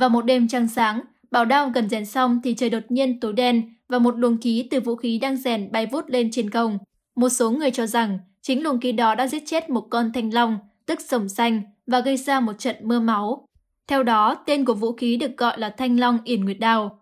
Vào 0.00 0.08
một 0.08 0.22
đêm 0.22 0.48
trăng 0.48 0.68
sáng, 0.68 1.00
bảo 1.30 1.44
đao 1.44 1.70
gần 1.74 1.88
rèn 1.88 2.06
xong 2.06 2.40
thì 2.44 2.54
trời 2.54 2.70
đột 2.70 2.82
nhiên 2.88 3.20
tối 3.20 3.32
đen 3.32 3.74
và 3.88 3.98
một 3.98 4.18
luồng 4.18 4.40
khí 4.40 4.68
từ 4.70 4.80
vũ 4.80 4.96
khí 4.96 5.18
đang 5.18 5.36
rèn 5.36 5.72
bay 5.72 5.86
vút 5.86 6.04
lên 6.08 6.30
trên 6.30 6.50
công. 6.50 6.78
Một 7.16 7.28
số 7.28 7.50
người 7.50 7.70
cho 7.70 7.86
rằng 7.86 8.18
chính 8.42 8.62
luồng 8.62 8.80
khí 8.80 8.92
đó 8.92 9.14
đã 9.14 9.26
giết 9.26 9.42
chết 9.46 9.70
một 9.70 9.86
con 9.90 10.12
thanh 10.12 10.34
long, 10.34 10.58
tức 10.86 11.00
sồng 11.00 11.28
xanh, 11.28 11.62
và 11.86 12.00
gây 12.00 12.16
ra 12.16 12.40
một 12.40 12.52
trận 12.58 12.76
mưa 12.82 13.00
máu. 13.00 13.48
Theo 13.88 14.02
đó, 14.02 14.34
tên 14.46 14.64
của 14.64 14.74
vũ 14.74 14.92
khí 14.92 15.16
được 15.16 15.36
gọi 15.36 15.58
là 15.58 15.70
Thanh 15.70 16.00
Long 16.00 16.18
Yển 16.24 16.44
Nguyệt 16.44 16.58
Đao. 16.58 17.00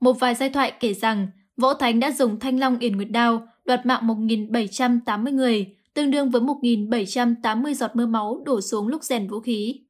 Một 0.00 0.12
vài 0.12 0.34
giai 0.34 0.50
thoại 0.50 0.72
kể 0.80 0.94
rằng 0.94 1.28
Võ 1.56 1.74
Thánh 1.74 2.00
đã 2.00 2.10
dùng 2.10 2.38
Thanh 2.38 2.60
Long 2.60 2.78
Yển 2.78 2.96
Nguyệt 2.96 3.10
Đao 3.10 3.48
đoạt 3.64 3.86
mạng 3.86 4.06
1.780 4.06 5.34
người, 5.34 5.76
tương 5.94 6.10
đương 6.10 6.30
với 6.30 6.42
1.780 6.42 7.74
giọt 7.74 7.90
mưa 7.94 8.06
máu 8.06 8.42
đổ 8.46 8.60
xuống 8.60 8.88
lúc 8.88 9.04
rèn 9.04 9.28
vũ 9.28 9.40
khí. 9.40 9.80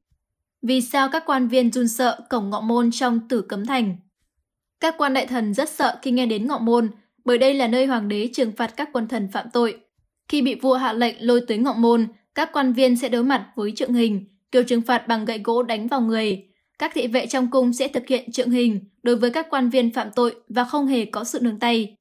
Vì 0.61 0.81
sao 0.81 1.09
các 1.11 1.23
quan 1.25 1.47
viên 1.47 1.71
run 1.71 1.87
sợ 1.87 2.19
cổng 2.29 2.49
ngọ 2.49 2.61
môn 2.61 2.91
trong 2.91 3.27
tử 3.29 3.41
cấm 3.41 3.65
thành? 3.65 3.97
Các 4.79 4.95
quan 4.97 5.13
đại 5.13 5.27
thần 5.27 5.53
rất 5.53 5.69
sợ 5.69 5.99
khi 6.01 6.11
nghe 6.11 6.25
đến 6.25 6.47
ngọ 6.47 6.57
môn, 6.57 6.89
bởi 7.25 7.37
đây 7.37 7.53
là 7.53 7.67
nơi 7.67 7.85
hoàng 7.85 8.07
đế 8.07 8.29
trừng 8.33 8.51
phạt 8.51 8.73
các 8.77 8.89
quân 8.93 9.07
thần 9.07 9.27
phạm 9.31 9.45
tội. 9.53 9.77
Khi 10.27 10.41
bị 10.41 10.55
vua 10.55 10.73
hạ 10.73 10.93
lệnh 10.93 11.15
lôi 11.19 11.41
tới 11.47 11.57
ngọ 11.57 11.73
môn, 11.73 12.07
các 12.35 12.49
quan 12.53 12.73
viên 12.73 12.95
sẽ 12.95 13.09
đối 13.09 13.23
mặt 13.23 13.47
với 13.55 13.71
trượng 13.75 13.93
hình, 13.93 14.25
kiểu 14.51 14.63
trừng 14.63 14.81
phạt 14.81 15.07
bằng 15.07 15.25
gậy 15.25 15.39
gỗ 15.43 15.63
đánh 15.63 15.87
vào 15.87 16.01
người. 16.01 16.45
Các 16.79 16.91
thị 16.93 17.07
vệ 17.07 17.27
trong 17.27 17.51
cung 17.51 17.73
sẽ 17.73 17.87
thực 17.87 18.07
hiện 18.07 18.31
trượng 18.31 18.51
hình 18.51 18.79
đối 19.03 19.15
với 19.15 19.29
các 19.31 19.47
quan 19.49 19.69
viên 19.69 19.93
phạm 19.93 20.07
tội 20.15 20.35
và 20.49 20.63
không 20.63 20.87
hề 20.87 21.05
có 21.05 21.23
sự 21.23 21.39
nương 21.41 21.59
tay. 21.59 21.95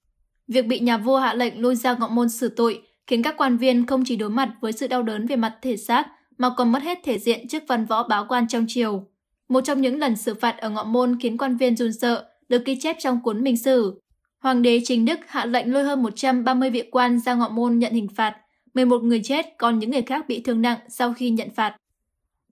Việc 0.48 0.66
bị 0.66 0.78
nhà 0.78 0.96
vua 0.96 1.18
hạ 1.18 1.34
lệnh 1.34 1.62
lôi 1.62 1.76
ra 1.76 1.94
ngọ 1.94 2.08
môn 2.08 2.28
xử 2.28 2.48
tội 2.48 2.82
khiến 3.06 3.22
các 3.22 3.34
quan 3.38 3.56
viên 3.56 3.86
không 3.86 4.02
chỉ 4.06 4.16
đối 4.16 4.30
mặt 4.30 4.50
với 4.60 4.72
sự 4.72 4.86
đau 4.86 5.02
đớn 5.02 5.26
về 5.26 5.36
mặt 5.36 5.58
thể 5.62 5.76
xác 5.76 6.06
mà 6.38 6.50
còn 6.56 6.72
mất 6.72 6.82
hết 6.82 6.98
thể 7.04 7.18
diện 7.18 7.48
trước 7.48 7.62
văn 7.66 7.86
võ 7.86 8.08
báo 8.08 8.26
quan 8.28 8.48
trong 8.48 8.64
triều. 8.68 9.06
Một 9.48 9.60
trong 9.60 9.80
những 9.80 9.98
lần 9.98 10.16
xử 10.16 10.34
phạt 10.34 10.58
ở 10.58 10.70
ngọ 10.70 10.84
môn 10.84 11.18
khiến 11.20 11.38
quan 11.38 11.56
viên 11.56 11.76
run 11.76 11.92
sợ 11.92 12.28
được 12.48 12.64
ghi 12.64 12.76
chép 12.80 12.96
trong 13.00 13.20
cuốn 13.22 13.44
Minh 13.44 13.56
Sử. 13.56 14.00
Hoàng 14.38 14.62
đế 14.62 14.80
Chính 14.84 15.04
Đức 15.04 15.18
hạ 15.26 15.46
lệnh 15.46 15.72
lôi 15.72 15.84
hơn 15.84 16.02
130 16.02 16.70
vị 16.70 16.82
quan 16.90 17.18
ra 17.18 17.34
ngọ 17.34 17.48
môn 17.48 17.78
nhận 17.78 17.92
hình 17.92 18.08
phạt, 18.08 18.36
11 18.74 19.02
người 19.02 19.20
chết 19.24 19.46
còn 19.58 19.78
những 19.78 19.90
người 19.90 20.02
khác 20.02 20.24
bị 20.28 20.40
thương 20.40 20.62
nặng 20.62 20.78
sau 20.88 21.14
khi 21.14 21.30
nhận 21.30 21.50
phạt. 21.50 21.76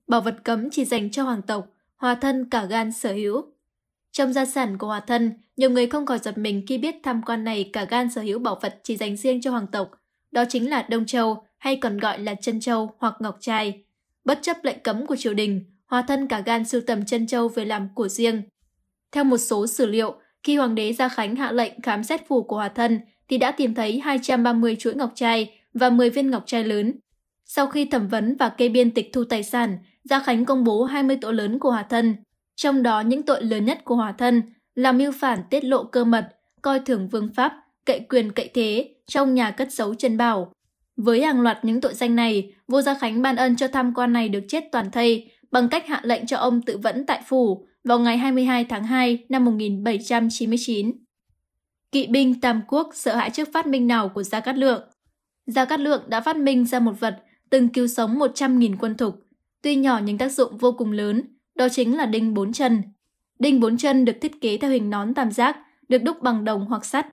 Bảo 0.06 0.20
vật 0.20 0.36
cấm 0.44 0.70
chỉ 0.70 0.84
dành 0.84 1.10
cho 1.10 1.22
hoàng 1.22 1.42
tộc, 1.42 1.66
hòa 1.96 2.14
thân 2.14 2.50
cả 2.50 2.64
gan 2.64 2.92
sở 2.92 3.12
hữu. 3.12 3.44
Trong 4.12 4.32
gia 4.32 4.44
sản 4.44 4.78
của 4.78 4.86
hòa 4.86 5.00
thân, 5.00 5.32
nhiều 5.56 5.70
người 5.70 5.86
không 5.86 6.06
khỏi 6.06 6.18
giật 6.18 6.38
mình 6.38 6.62
khi 6.68 6.78
biết 6.78 6.94
tham 7.02 7.22
quan 7.26 7.44
này 7.44 7.70
cả 7.72 7.84
gan 7.84 8.10
sở 8.10 8.20
hữu 8.22 8.38
bảo 8.38 8.58
vật 8.62 8.80
chỉ 8.82 8.96
dành 8.96 9.16
riêng 9.16 9.40
cho 9.40 9.50
hoàng 9.50 9.66
tộc, 9.66 9.90
đó 10.30 10.44
chính 10.48 10.70
là 10.70 10.86
Đông 10.90 11.06
Châu 11.06 11.45
hay 11.58 11.76
còn 11.76 11.98
gọi 11.98 12.18
là 12.18 12.34
chân 12.34 12.60
châu 12.60 12.90
hoặc 12.98 13.14
ngọc 13.20 13.36
trai. 13.40 13.84
Bất 14.24 14.38
chấp 14.42 14.64
lệnh 14.64 14.80
cấm 14.80 15.06
của 15.06 15.16
triều 15.16 15.34
đình, 15.34 15.64
hòa 15.86 16.02
thân 16.02 16.28
cả 16.28 16.40
gan 16.40 16.64
sưu 16.64 16.80
tầm 16.80 17.04
chân 17.04 17.26
châu 17.26 17.48
về 17.48 17.64
làm 17.64 17.88
của 17.94 18.08
riêng. 18.08 18.42
Theo 19.12 19.24
một 19.24 19.38
số 19.38 19.66
sử 19.66 19.86
liệu, 19.86 20.14
khi 20.42 20.56
hoàng 20.56 20.74
đế 20.74 20.92
Gia 20.92 21.08
Khánh 21.08 21.36
hạ 21.36 21.52
lệnh 21.52 21.80
khám 21.80 22.04
xét 22.04 22.28
phủ 22.28 22.42
của 22.42 22.56
hòa 22.56 22.68
thân 22.68 23.00
thì 23.28 23.38
đã 23.38 23.52
tìm 23.52 23.74
thấy 23.74 24.00
230 24.00 24.76
chuỗi 24.78 24.94
ngọc 24.94 25.12
trai 25.14 25.60
và 25.74 25.90
10 25.90 26.10
viên 26.10 26.30
ngọc 26.30 26.42
trai 26.46 26.64
lớn. 26.64 26.94
Sau 27.44 27.66
khi 27.66 27.84
thẩm 27.84 28.08
vấn 28.08 28.36
và 28.36 28.48
kê 28.48 28.68
biên 28.68 28.90
tịch 28.90 29.10
thu 29.12 29.24
tài 29.24 29.42
sản, 29.42 29.78
Gia 30.04 30.20
Khánh 30.20 30.44
công 30.44 30.64
bố 30.64 30.84
20 30.84 31.18
tội 31.20 31.34
lớn 31.34 31.58
của 31.58 31.70
hòa 31.70 31.82
thân. 31.82 32.16
Trong 32.56 32.82
đó 32.82 33.00
những 33.00 33.22
tội 33.22 33.42
lớn 33.42 33.64
nhất 33.64 33.84
của 33.84 33.94
hòa 33.94 34.12
thân 34.12 34.42
là 34.74 34.92
mưu 34.92 35.12
phản 35.12 35.38
tiết 35.50 35.64
lộ 35.64 35.84
cơ 35.84 36.04
mật, 36.04 36.28
coi 36.62 36.80
thường 36.80 37.08
vương 37.08 37.28
pháp, 37.34 37.52
cậy 37.84 38.00
quyền 38.00 38.32
cậy 38.32 38.50
thế, 38.54 38.94
trong 39.06 39.34
nhà 39.34 39.50
cất 39.50 39.72
giấu 39.72 39.94
chân 39.94 40.16
bảo. 40.16 40.52
Với 40.96 41.22
hàng 41.22 41.40
loạt 41.40 41.64
những 41.64 41.80
tội 41.80 41.94
danh 41.94 42.16
này, 42.16 42.54
vua 42.68 42.82
Gia 42.82 42.94
Khánh 42.94 43.22
ban 43.22 43.36
ân 43.36 43.56
cho 43.56 43.68
tham 43.68 43.94
quan 43.94 44.12
này 44.12 44.28
được 44.28 44.44
chết 44.48 44.64
toàn 44.72 44.90
thây 44.90 45.30
bằng 45.50 45.68
cách 45.68 45.86
hạ 45.86 46.00
lệnh 46.04 46.26
cho 46.26 46.36
ông 46.36 46.62
tự 46.62 46.78
vẫn 46.78 47.06
tại 47.06 47.22
phủ 47.26 47.66
vào 47.84 47.98
ngày 47.98 48.18
22 48.18 48.64
tháng 48.64 48.84
2 48.84 49.24
năm 49.28 49.44
1799. 49.44 50.92
Kỵ 51.92 52.06
binh 52.06 52.40
Tam 52.40 52.62
Quốc 52.68 52.90
sợ 52.94 53.16
hãi 53.16 53.30
trước 53.30 53.48
phát 53.52 53.66
minh 53.66 53.86
nào 53.86 54.08
của 54.08 54.22
Gia 54.22 54.40
Cát 54.40 54.56
Lượng. 54.56 54.82
Gia 55.46 55.64
Cát 55.64 55.80
Lượng 55.80 56.02
đã 56.06 56.20
phát 56.20 56.36
minh 56.36 56.66
ra 56.66 56.80
một 56.80 57.00
vật 57.00 57.22
từng 57.50 57.68
cứu 57.68 57.86
sống 57.86 58.18
100.000 58.18 58.76
quân 58.80 58.96
thục. 58.96 59.20
Tuy 59.62 59.76
nhỏ 59.76 60.00
nhưng 60.04 60.18
tác 60.18 60.32
dụng 60.32 60.58
vô 60.58 60.72
cùng 60.72 60.92
lớn, 60.92 61.22
đó 61.54 61.68
chính 61.68 61.96
là 61.96 62.06
đinh 62.06 62.34
bốn 62.34 62.52
chân. 62.52 62.82
Đinh 63.38 63.60
bốn 63.60 63.76
chân 63.76 64.04
được 64.04 64.16
thiết 64.20 64.40
kế 64.40 64.58
theo 64.58 64.70
hình 64.70 64.90
nón 64.90 65.14
tam 65.14 65.30
giác, 65.30 65.56
được 65.88 66.02
đúc 66.02 66.22
bằng 66.22 66.44
đồng 66.44 66.66
hoặc 66.66 66.84
sắt. 66.84 67.06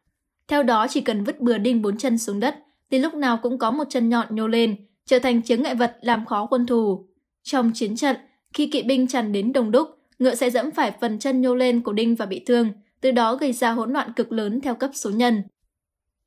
Theo 0.48 0.64
đó 0.64 0.88
chỉ 0.90 1.02
cần 1.02 1.24
vứt 1.24 1.40
bừa 1.40 1.58
đinh 1.58 1.82
bốn 1.82 1.98
chân 1.98 2.18
xuống 2.18 2.40
đất 2.40 2.63
thì 2.94 3.00
lúc 3.00 3.14
nào 3.14 3.40
cũng 3.44 3.58
có 3.58 3.72
một 3.72 3.84
chân 3.90 4.10
nhọn 4.10 4.36
nhô 4.36 4.48
lên, 4.48 4.76
trở 5.06 5.20
thành 5.20 5.42
chướng 5.42 5.62
ngại 5.62 5.76
vật 5.76 5.98
làm 6.02 6.26
khó 6.26 6.46
quân 6.46 6.66
thù. 6.66 7.08
Trong 7.44 7.72
chiến 7.74 7.96
trận, 7.96 8.16
khi 8.54 8.68
kỵ 8.68 8.84
binh 8.84 9.08
tràn 9.08 9.32
đến 9.32 9.54
đồng 9.54 9.72
đúc, 9.72 9.88
ngựa 10.20 10.36
sẽ 10.36 10.50
dẫm 10.50 10.72
phải 10.72 10.94
phần 11.02 11.20
chân 11.20 11.42
nhô 11.42 11.56
lên 11.56 11.82
của 11.82 11.94
đinh 11.94 12.16
và 12.16 12.26
bị 12.26 12.40
thương, 12.46 12.72
từ 13.02 13.12
đó 13.12 13.36
gây 13.36 13.54
ra 13.54 13.72
hỗn 13.72 13.94
loạn 13.94 14.14
cực 14.16 14.32
lớn 14.32 14.62
theo 14.62 14.76
cấp 14.76 14.92
số 14.94 15.10
nhân. 15.10 15.44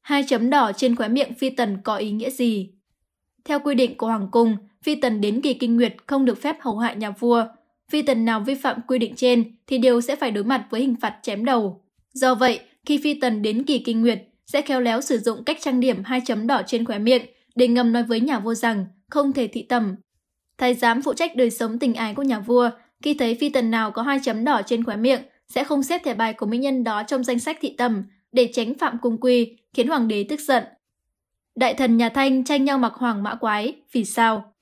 Hai 0.03 0.25
chấm 0.29 0.51
đỏ 0.51 0.73
trên 0.77 0.97
khóe 0.97 1.09
miệng 1.09 1.35
phi 1.35 1.51
tần 1.51 1.79
có 1.85 1.97
ý 1.97 2.11
nghĩa 2.11 2.31
gì? 2.31 2.71
Theo 3.45 3.59
quy 3.59 3.75
định 3.75 3.97
của 3.97 4.07
Hoàng 4.07 4.29
cung, 4.31 4.57
phi 4.83 4.95
tần 4.95 5.21
đến 5.21 5.41
kỳ 5.41 5.55
kinh 5.55 5.77
nguyệt 5.77 5.95
không 6.07 6.25
được 6.25 6.43
phép 6.43 6.57
hầu 6.61 6.79
hại 6.79 6.97
nhà 6.97 7.11
vua. 7.11 7.45
Phi 7.91 8.03
tần 8.03 8.25
nào 8.25 8.41
vi 8.41 8.55
phạm 8.55 8.81
quy 8.89 8.99
định 8.99 9.15
trên 9.17 9.57
thì 9.67 9.79
đều 9.79 10.01
sẽ 10.01 10.17
phải 10.17 10.31
đối 10.31 10.45
mặt 10.45 10.67
với 10.71 10.81
hình 10.81 10.97
phạt 11.01 11.19
chém 11.23 11.45
đầu. 11.45 11.85
Do 12.13 12.35
vậy, 12.35 12.61
khi 12.87 12.99
phi 12.99 13.21
tần 13.21 13.43
đến 13.43 13.65
kỳ 13.65 13.79
kinh 13.79 14.03
nguyệt, 14.03 14.23
sẽ 14.47 14.63
khéo 14.63 14.81
léo 14.81 15.01
sử 15.01 15.19
dụng 15.19 15.45
cách 15.45 15.59
trang 15.61 15.81
điểm 15.81 16.05
hai 16.05 16.21
chấm 16.27 16.47
đỏ 16.47 16.63
trên 16.67 16.85
khóe 16.85 16.99
miệng 16.99 17.27
để 17.55 17.69
ngầm 17.69 17.93
nói 17.93 18.03
với 18.03 18.21
nhà 18.21 18.39
vua 18.39 18.55
rằng 18.55 18.87
không 19.11 19.33
thể 19.33 19.47
thị 19.47 19.63
tầm. 19.63 19.97
Thái 20.59 20.75
giám 20.75 21.03
phụ 21.03 21.15
trách 21.15 21.37
đời 21.37 21.51
sống 21.51 21.79
tình 21.79 21.95
ái 21.95 22.15
của 22.15 22.23
nhà 22.23 22.41
vua, 22.41 22.71
khi 23.03 23.15
thấy 23.15 23.35
phi 23.41 23.49
tần 23.49 23.71
nào 23.71 23.91
có 23.91 24.03
hai 24.03 24.19
chấm 24.23 24.45
đỏ 24.45 24.63
trên 24.67 24.85
khóe 24.85 24.97
miệng, 24.97 25.23
sẽ 25.49 25.65
không 25.65 25.83
xếp 25.83 26.01
thẻ 26.05 26.15
bài 26.15 26.33
của 26.33 26.47
mỹ 26.47 26.59
nhân 26.59 26.85
đó 26.85 27.03
trong 27.03 27.25
danh 27.25 27.39
sách 27.39 27.59
thị 27.61 27.75
tầm 27.79 28.05
để 28.33 28.51
tránh 28.53 28.75
phạm 28.75 28.99
cung 29.03 29.21
quy, 29.21 29.57
khiến 29.75 29.89
hoàng 29.89 30.09
đế 30.09 30.27
tức 30.29 30.41
giận. 30.41 30.65
Đại 31.55 31.75
thần 31.75 31.97
nhà 31.97 32.09
Thanh 32.09 32.45
tranh 32.45 32.65
nhau 32.65 32.79
mặc 32.79 32.93
hoàng 32.95 33.23
mã 33.23 33.35
quái, 33.35 33.75
vì 33.93 34.05
sao? 34.05 34.55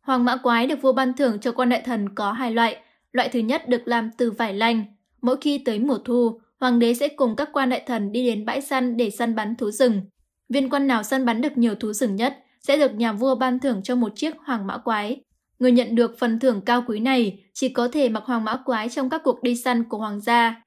Hoàng 0.00 0.24
mã 0.24 0.36
quái 0.36 0.66
được 0.66 0.82
vua 0.82 0.92
ban 0.92 1.14
thưởng 1.14 1.38
cho 1.40 1.52
quan 1.52 1.68
đại 1.68 1.82
thần 1.84 2.14
có 2.14 2.32
hai 2.32 2.52
loại. 2.52 2.76
Loại 3.12 3.28
thứ 3.28 3.38
nhất 3.38 3.68
được 3.68 3.88
làm 3.88 4.10
từ 4.18 4.30
vải 4.30 4.54
lanh, 4.54 4.84
mỗi 5.22 5.36
khi 5.40 5.58
tới 5.58 5.78
mùa 5.78 5.98
thu, 5.98 6.40
hoàng 6.60 6.78
đế 6.78 6.94
sẽ 6.94 7.08
cùng 7.08 7.36
các 7.36 7.48
quan 7.52 7.70
đại 7.70 7.82
thần 7.86 8.12
đi 8.12 8.26
đến 8.26 8.44
bãi 8.44 8.60
săn 8.60 8.96
để 8.96 9.10
săn 9.10 9.34
bắn 9.34 9.56
thú 9.56 9.70
rừng. 9.70 10.02
Viên 10.48 10.70
quan 10.70 10.86
nào 10.86 11.02
săn 11.02 11.24
bắn 11.24 11.40
được 11.40 11.58
nhiều 11.58 11.74
thú 11.74 11.92
rừng 11.92 12.16
nhất 12.16 12.38
sẽ 12.60 12.76
được 12.76 12.94
nhà 12.94 13.12
vua 13.12 13.34
ban 13.34 13.58
thưởng 13.58 13.80
cho 13.82 13.94
một 13.94 14.12
chiếc 14.16 14.34
hoàng 14.38 14.66
mã 14.66 14.78
quái. 14.78 15.20
Người 15.58 15.72
nhận 15.72 15.94
được 15.94 16.18
phần 16.18 16.38
thưởng 16.38 16.60
cao 16.60 16.84
quý 16.86 17.00
này 17.00 17.42
chỉ 17.52 17.68
có 17.68 17.88
thể 17.88 18.08
mặc 18.08 18.22
hoàng 18.24 18.44
mã 18.44 18.56
quái 18.56 18.88
trong 18.88 19.10
các 19.10 19.22
cuộc 19.24 19.42
đi 19.42 19.56
săn 19.56 19.84
của 19.84 19.98
hoàng 19.98 20.20
gia. 20.20 20.62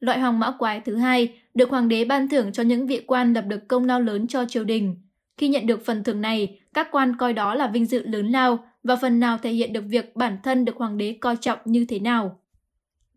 Loại 0.00 0.20
hoàng 0.20 0.38
mã 0.38 0.50
quái 0.58 0.80
thứ 0.80 0.96
hai 0.96 1.40
được 1.54 1.70
hoàng 1.70 1.88
đế 1.88 2.04
ban 2.04 2.28
thưởng 2.28 2.52
cho 2.52 2.62
những 2.62 2.86
vị 2.86 3.00
quan 3.06 3.32
lập 3.32 3.44
được 3.48 3.68
công 3.68 3.84
lao 3.84 4.00
lớn 4.00 4.26
cho 4.26 4.44
triều 4.44 4.64
đình. 4.64 4.96
Khi 5.36 5.48
nhận 5.48 5.66
được 5.66 5.84
phần 5.84 6.04
thưởng 6.04 6.20
này, 6.20 6.60
các 6.74 6.88
quan 6.90 7.16
coi 7.16 7.32
đó 7.32 7.54
là 7.54 7.66
vinh 7.66 7.86
dự 7.86 8.02
lớn 8.06 8.28
lao 8.28 8.58
và 8.82 8.96
phần 8.96 9.20
nào 9.20 9.38
thể 9.38 9.50
hiện 9.50 9.72
được 9.72 9.84
việc 9.88 10.16
bản 10.16 10.38
thân 10.42 10.64
được 10.64 10.76
hoàng 10.76 10.98
đế 10.98 11.16
coi 11.20 11.36
trọng 11.36 11.58
như 11.64 11.84
thế 11.88 11.98
nào. 11.98 12.40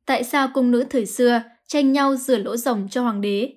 Tại 0.05 0.23
sao 0.23 0.47
cung 0.53 0.71
nữ 0.71 0.83
thời 0.89 1.05
xưa 1.05 1.41
tranh 1.71 1.91
nhau 1.91 2.15
rửa 2.15 2.37
lỗ 2.37 2.57
rồng 2.57 2.87
cho 2.89 3.01
hoàng 3.01 3.21
đế? 3.21 3.53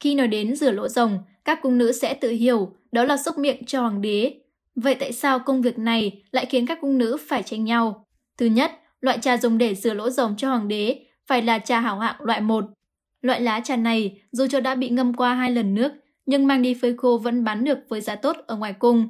Khi 0.00 0.14
nói 0.14 0.28
đến 0.28 0.56
rửa 0.56 0.70
lỗ 0.70 0.88
rồng, 0.88 1.18
các 1.44 1.58
cung 1.62 1.78
nữ 1.78 1.92
sẽ 1.92 2.14
tự 2.14 2.30
hiểu 2.30 2.72
đó 2.92 3.04
là 3.04 3.16
xúc 3.16 3.38
miệng 3.38 3.64
cho 3.64 3.80
hoàng 3.80 4.00
đế. 4.00 4.34
Vậy 4.76 4.94
tại 4.94 5.12
sao 5.12 5.38
công 5.38 5.62
việc 5.62 5.78
này 5.78 6.22
lại 6.30 6.46
khiến 6.46 6.66
các 6.66 6.78
cung 6.80 6.98
nữ 6.98 7.16
phải 7.28 7.42
tranh 7.42 7.64
nhau? 7.64 8.06
Thứ 8.38 8.46
nhất, 8.46 8.72
loại 9.00 9.18
trà 9.18 9.36
dùng 9.36 9.58
để 9.58 9.74
rửa 9.74 9.94
lỗ 9.94 10.10
rồng 10.10 10.36
cho 10.36 10.48
hoàng 10.48 10.68
đế 10.68 11.06
phải 11.26 11.42
là 11.42 11.58
trà 11.58 11.80
hảo 11.80 11.98
hạng 11.98 12.16
loại 12.18 12.40
1. 12.40 12.64
Loại 13.22 13.40
lá 13.40 13.60
trà 13.60 13.76
này 13.76 14.20
dù 14.32 14.46
cho 14.46 14.60
đã 14.60 14.74
bị 14.74 14.88
ngâm 14.88 15.14
qua 15.14 15.34
hai 15.34 15.50
lần 15.50 15.74
nước 15.74 15.92
nhưng 16.26 16.46
mang 16.46 16.62
đi 16.62 16.74
phơi 16.74 16.94
khô 16.96 17.20
vẫn 17.22 17.44
bán 17.44 17.64
được 17.64 17.78
với 17.88 18.00
giá 18.00 18.16
tốt 18.16 18.36
ở 18.46 18.56
ngoài 18.56 18.72
cung. 18.72 19.08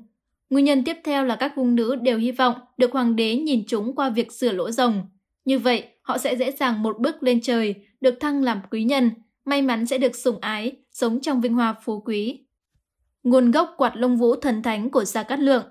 Nguyên 0.50 0.64
nhân 0.64 0.84
tiếp 0.84 0.96
theo 1.04 1.24
là 1.24 1.36
các 1.36 1.52
cung 1.56 1.74
nữ 1.74 1.96
đều 1.96 2.18
hy 2.18 2.32
vọng 2.32 2.54
được 2.76 2.92
hoàng 2.92 3.16
đế 3.16 3.36
nhìn 3.36 3.64
chúng 3.66 3.94
qua 3.94 4.10
việc 4.10 4.32
sửa 4.32 4.52
lỗ 4.52 4.70
rồng. 4.70 5.02
Như 5.44 5.58
vậy, 5.58 5.84
họ 6.04 6.18
sẽ 6.18 6.36
dễ 6.36 6.52
dàng 6.52 6.82
một 6.82 6.98
bước 6.98 7.22
lên 7.22 7.40
trời, 7.40 7.74
được 8.00 8.14
thăng 8.20 8.42
làm 8.42 8.60
quý 8.70 8.84
nhân, 8.84 9.10
may 9.44 9.62
mắn 9.62 9.86
sẽ 9.86 9.98
được 9.98 10.16
sủng 10.16 10.38
ái, 10.40 10.72
sống 10.92 11.20
trong 11.20 11.40
vinh 11.40 11.54
hoa 11.54 11.74
phú 11.84 12.02
quý. 12.04 12.40
Nguồn 13.22 13.50
gốc 13.50 13.74
quạt 13.76 13.96
lông 13.96 14.16
vũ 14.16 14.34
thần 14.36 14.62
thánh 14.62 14.90
của 14.90 15.04
Gia 15.04 15.22
Cát 15.22 15.40
Lượng 15.40 15.64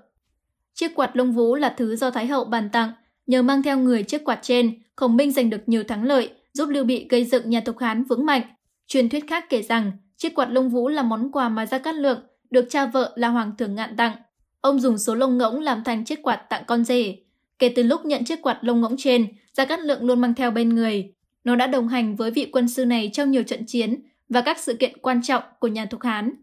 Chiếc 0.74 0.94
quạt 0.94 1.16
lông 1.16 1.32
vũ 1.32 1.54
là 1.54 1.74
thứ 1.76 1.96
do 1.96 2.10
Thái 2.10 2.26
Hậu 2.26 2.44
bàn 2.44 2.70
tặng, 2.72 2.92
nhờ 3.26 3.42
mang 3.42 3.62
theo 3.62 3.78
người 3.78 4.02
chiếc 4.02 4.24
quạt 4.24 4.38
trên, 4.42 4.82
Khổng 4.96 5.16
Minh 5.16 5.32
giành 5.32 5.50
được 5.50 5.62
nhiều 5.66 5.84
thắng 5.84 6.04
lợi, 6.04 6.30
giúp 6.52 6.68
Lưu 6.68 6.84
Bị 6.84 7.06
gây 7.08 7.24
dựng 7.24 7.50
nhà 7.50 7.60
Thục 7.60 7.78
Hán 7.78 8.04
vững 8.04 8.26
mạnh. 8.26 8.42
Truyền 8.86 9.08
thuyết 9.08 9.28
khác 9.28 9.44
kể 9.48 9.62
rằng, 9.62 9.92
chiếc 10.16 10.34
quạt 10.34 10.46
lông 10.50 10.70
vũ 10.70 10.88
là 10.88 11.02
món 11.02 11.32
quà 11.32 11.48
mà 11.48 11.66
Gia 11.66 11.78
Cát 11.78 11.94
Lượng 11.94 12.20
được 12.50 12.66
cha 12.70 12.86
vợ 12.86 13.12
là 13.16 13.28
Hoàng 13.28 13.56
thượng 13.58 13.74
ngạn 13.74 13.96
tặng. 13.96 14.16
Ông 14.60 14.80
dùng 14.80 14.98
số 14.98 15.14
lông 15.14 15.38
ngỗng 15.38 15.60
làm 15.60 15.84
thành 15.84 16.04
chiếc 16.04 16.22
quạt 16.22 16.36
tặng 16.36 16.62
con 16.66 16.84
rể. 16.84 17.16
Kể 17.58 17.72
từ 17.76 17.82
lúc 17.82 18.04
nhận 18.04 18.24
chiếc 18.24 18.42
quạt 18.42 18.58
lông 18.62 18.80
ngỗng 18.80 18.96
trên, 18.98 19.26
Gia 19.52 19.64
Cát 19.64 19.80
Lượng 19.80 20.04
luôn 20.04 20.20
mang 20.20 20.34
theo 20.34 20.50
bên 20.50 20.68
người. 20.68 21.14
Nó 21.44 21.56
đã 21.56 21.66
đồng 21.66 21.88
hành 21.88 22.16
với 22.16 22.30
vị 22.30 22.48
quân 22.52 22.68
sư 22.68 22.84
này 22.84 23.10
trong 23.12 23.30
nhiều 23.30 23.42
trận 23.42 23.66
chiến 23.66 24.02
và 24.28 24.40
các 24.40 24.58
sự 24.58 24.74
kiện 24.74 24.98
quan 24.98 25.22
trọng 25.22 25.42
của 25.58 25.68
nhà 25.68 25.86
Thục 25.86 26.02
Hán. 26.02 26.34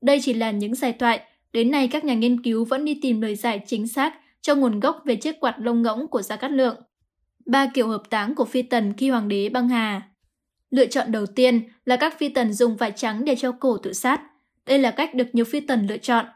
Đây 0.00 0.20
chỉ 0.22 0.34
là 0.34 0.50
những 0.50 0.74
giải 0.74 0.92
thoại, 0.92 1.20
đến 1.52 1.70
nay 1.70 1.88
các 1.88 2.04
nhà 2.04 2.14
nghiên 2.14 2.42
cứu 2.42 2.64
vẫn 2.64 2.84
đi 2.84 2.98
tìm 3.02 3.20
lời 3.20 3.34
giải 3.34 3.60
chính 3.66 3.88
xác 3.88 4.14
cho 4.40 4.54
nguồn 4.54 4.80
gốc 4.80 5.02
về 5.04 5.16
chiếc 5.16 5.40
quạt 5.40 5.54
lông 5.58 5.82
ngỗng 5.82 6.08
của 6.08 6.22
Gia 6.22 6.36
Cát 6.36 6.50
Lượng. 6.50 6.76
Ba 7.46 7.66
kiểu 7.74 7.88
hợp 7.88 8.02
táng 8.10 8.34
của 8.34 8.44
phi 8.44 8.62
tần 8.62 8.94
khi 8.96 9.10
hoàng 9.10 9.28
đế 9.28 9.48
băng 9.48 9.68
hà 9.68 10.02
Lựa 10.70 10.86
chọn 10.86 11.12
đầu 11.12 11.26
tiên 11.26 11.62
là 11.84 11.96
các 11.96 12.18
phi 12.18 12.28
tần 12.28 12.52
dùng 12.52 12.76
vải 12.76 12.92
trắng 12.96 13.24
để 13.24 13.36
treo 13.36 13.52
cổ 13.52 13.76
tự 13.76 13.92
sát. 13.92 14.20
Đây 14.66 14.78
là 14.78 14.90
cách 14.90 15.14
được 15.14 15.26
nhiều 15.32 15.44
phi 15.44 15.60
tần 15.60 15.86
lựa 15.86 15.96
chọn. 15.96 16.26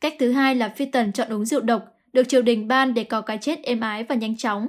Cách 0.00 0.14
thứ 0.18 0.32
hai 0.32 0.54
là 0.54 0.68
phi 0.68 0.84
tần 0.84 1.12
chọn 1.12 1.28
uống 1.32 1.44
rượu 1.44 1.60
độc, 1.60 1.84
được 2.12 2.28
triều 2.28 2.42
đình 2.42 2.68
ban 2.68 2.94
để 2.94 3.04
có 3.04 3.20
cái 3.20 3.38
chết 3.38 3.62
êm 3.62 3.80
ái 3.80 4.04
và 4.04 4.14
nhanh 4.14 4.36
chóng. 4.36 4.66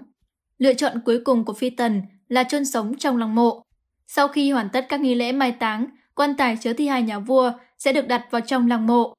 Lựa 0.58 0.74
chọn 0.74 0.94
cuối 1.06 1.22
cùng 1.26 1.46
của 1.46 1.54
phi 1.54 1.70
tần 1.70 2.02
là 2.28 2.44
chôn 2.44 2.66
sống 2.66 2.98
trong 2.98 3.18
lăng 3.18 3.36
mộ. 3.36 3.64
Sau 4.08 4.28
khi 4.28 4.52
hoàn 4.52 4.70
tất 4.70 4.86
các 4.90 5.02
nghi 5.02 5.16
lễ 5.16 5.32
mai 5.32 5.52
táng, 5.52 5.88
quan 6.16 6.36
tài 6.38 6.58
chứa 6.62 6.74
thi 6.74 6.88
hài 6.88 7.02
nhà 7.02 7.20
vua 7.20 7.52
sẽ 7.78 7.94
được 7.94 8.08
đặt 8.08 8.26
vào 8.32 8.42
trong 8.42 8.68
lăng 8.68 8.88
mộ. 8.88 9.14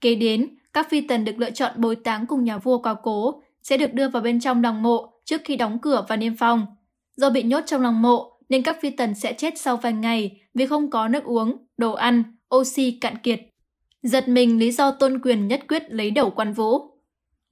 Kế 0.00 0.14
đến, 0.14 0.56
các 0.72 0.90
phi 0.90 1.00
tần 1.00 1.24
được 1.24 1.38
lựa 1.38 1.50
chọn 1.50 1.72
bồi 1.76 1.96
táng 1.96 2.26
cùng 2.26 2.44
nhà 2.44 2.58
vua 2.58 2.78
qua 2.78 2.94
cố 3.02 3.42
sẽ 3.62 3.76
được 3.76 3.94
đưa 3.94 4.08
vào 4.08 4.22
bên 4.22 4.40
trong 4.40 4.62
lăng 4.62 4.82
mộ 4.82 5.12
trước 5.24 5.40
khi 5.44 5.56
đóng 5.56 5.78
cửa 5.82 6.04
và 6.08 6.16
niêm 6.16 6.36
phong. 6.36 6.66
Do 7.16 7.30
bị 7.30 7.42
nhốt 7.42 7.60
trong 7.66 7.82
lăng 7.82 8.02
mộ 8.02 8.32
nên 8.48 8.62
các 8.62 8.76
phi 8.80 8.90
tần 8.90 9.14
sẽ 9.14 9.32
chết 9.32 9.58
sau 9.58 9.76
vài 9.76 9.92
ngày 9.92 10.40
vì 10.54 10.66
không 10.66 10.90
có 10.90 11.08
nước 11.08 11.24
uống, 11.24 11.56
đồ 11.76 11.92
ăn, 11.92 12.22
oxy 12.54 12.90
cạn 12.90 13.18
kiệt. 13.18 13.40
Giật 14.02 14.28
mình 14.28 14.58
lý 14.58 14.70
do 14.70 14.90
tôn 14.90 15.20
quyền 15.22 15.48
nhất 15.48 15.60
quyết 15.68 15.82
lấy 15.90 16.10
đầu 16.10 16.30
quan 16.30 16.52
vũ. 16.52 16.97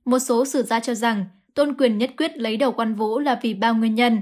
Một 0.07 0.19
số 0.19 0.45
sử 0.45 0.63
gia 0.63 0.81
cho 0.81 0.95
rằng 0.95 1.25
tôn 1.55 1.75
quyền 1.79 1.99
nhất 1.99 2.11
quyết 2.17 2.39
lấy 2.39 2.57
đầu 2.57 2.73
quan 2.73 2.95
vũ 2.95 3.19
là 3.19 3.39
vì 3.43 3.55
ba 3.55 3.71
nguyên 3.71 3.95
nhân. 3.95 4.21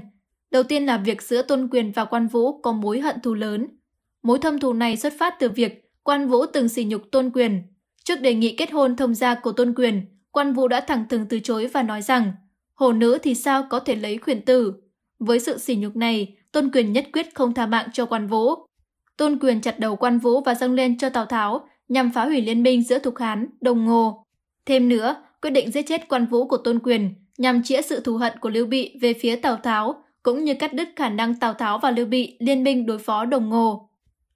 Đầu 0.51 0.63
tiên 0.63 0.85
là 0.85 0.97
việc 0.97 1.21
giữa 1.21 1.41
tôn 1.41 1.67
quyền 1.71 1.91
và 1.91 2.05
quan 2.05 2.27
vũ 2.27 2.61
có 2.61 2.71
mối 2.71 2.99
hận 2.99 3.19
thù 3.21 3.33
lớn. 3.33 3.67
Mối 4.23 4.39
thâm 4.39 4.59
thù 4.59 4.73
này 4.73 4.97
xuất 4.97 5.13
phát 5.19 5.35
từ 5.39 5.49
việc 5.49 5.91
quan 6.03 6.27
vũ 6.27 6.45
từng 6.45 6.69
sỉ 6.69 6.83
nhục 6.83 7.01
tôn 7.11 7.31
quyền. 7.33 7.63
Trước 8.03 8.21
đề 8.21 8.33
nghị 8.33 8.55
kết 8.55 8.71
hôn 8.71 8.95
thông 8.95 9.13
gia 9.13 9.35
của 9.35 9.51
tôn 9.51 9.73
quyền, 9.75 10.05
quan 10.31 10.53
vũ 10.53 10.67
đã 10.67 10.81
thẳng 10.81 11.05
thừng 11.09 11.25
từ 11.29 11.39
chối 11.39 11.67
và 11.67 11.83
nói 11.83 12.01
rằng 12.01 12.31
hồ 12.73 12.91
nữ 12.91 13.17
thì 13.23 13.35
sao 13.35 13.67
có 13.69 13.79
thể 13.79 13.95
lấy 13.95 14.17
khuyển 14.17 14.41
tử. 14.41 14.73
Với 15.19 15.39
sự 15.39 15.57
sỉ 15.57 15.75
nhục 15.75 15.95
này, 15.95 16.37
tôn 16.51 16.71
quyền 16.73 16.93
nhất 16.93 17.07
quyết 17.13 17.35
không 17.35 17.53
tha 17.53 17.65
mạng 17.65 17.89
cho 17.93 18.05
quan 18.05 18.27
vũ. 18.27 18.55
Tôn 19.17 19.39
quyền 19.41 19.61
chặt 19.61 19.79
đầu 19.79 19.95
quan 19.95 20.19
vũ 20.19 20.41
và 20.41 20.55
dâng 20.55 20.73
lên 20.73 20.97
cho 20.97 21.09
Tào 21.09 21.25
Tháo 21.25 21.67
nhằm 21.89 22.11
phá 22.11 22.25
hủy 22.25 22.41
liên 22.41 22.63
minh 22.63 22.83
giữa 22.83 22.99
Thục 22.99 23.17
Hán, 23.17 23.47
đồng 23.61 23.85
Ngô. 23.85 24.25
Thêm 24.65 24.89
nữa, 24.89 25.15
quyết 25.41 25.49
định 25.49 25.71
giết 25.71 25.85
chết 25.87 26.07
quan 26.09 26.25
vũ 26.25 26.47
của 26.47 26.57
tôn 26.57 26.79
quyền 26.83 27.13
nhằm 27.37 27.63
chĩa 27.63 27.81
sự 27.81 27.99
thù 27.99 28.17
hận 28.17 28.33
của 28.41 28.49
Lưu 28.49 28.65
Bị 28.65 28.97
về 29.01 29.13
phía 29.13 29.35
Tào 29.35 29.55
Tháo, 29.55 30.03
cũng 30.23 30.43
như 30.43 30.53
cắt 30.53 30.73
đứt 30.73 30.87
khả 30.95 31.09
năng 31.09 31.35
Tào 31.35 31.53
Tháo 31.53 31.77
và 31.77 31.91
Lưu 31.91 32.05
Bị 32.05 32.37
liên 32.39 32.63
minh 32.63 32.85
đối 32.85 32.97
phó 32.97 33.25
Đồng 33.25 33.49
Ngô. 33.49 33.89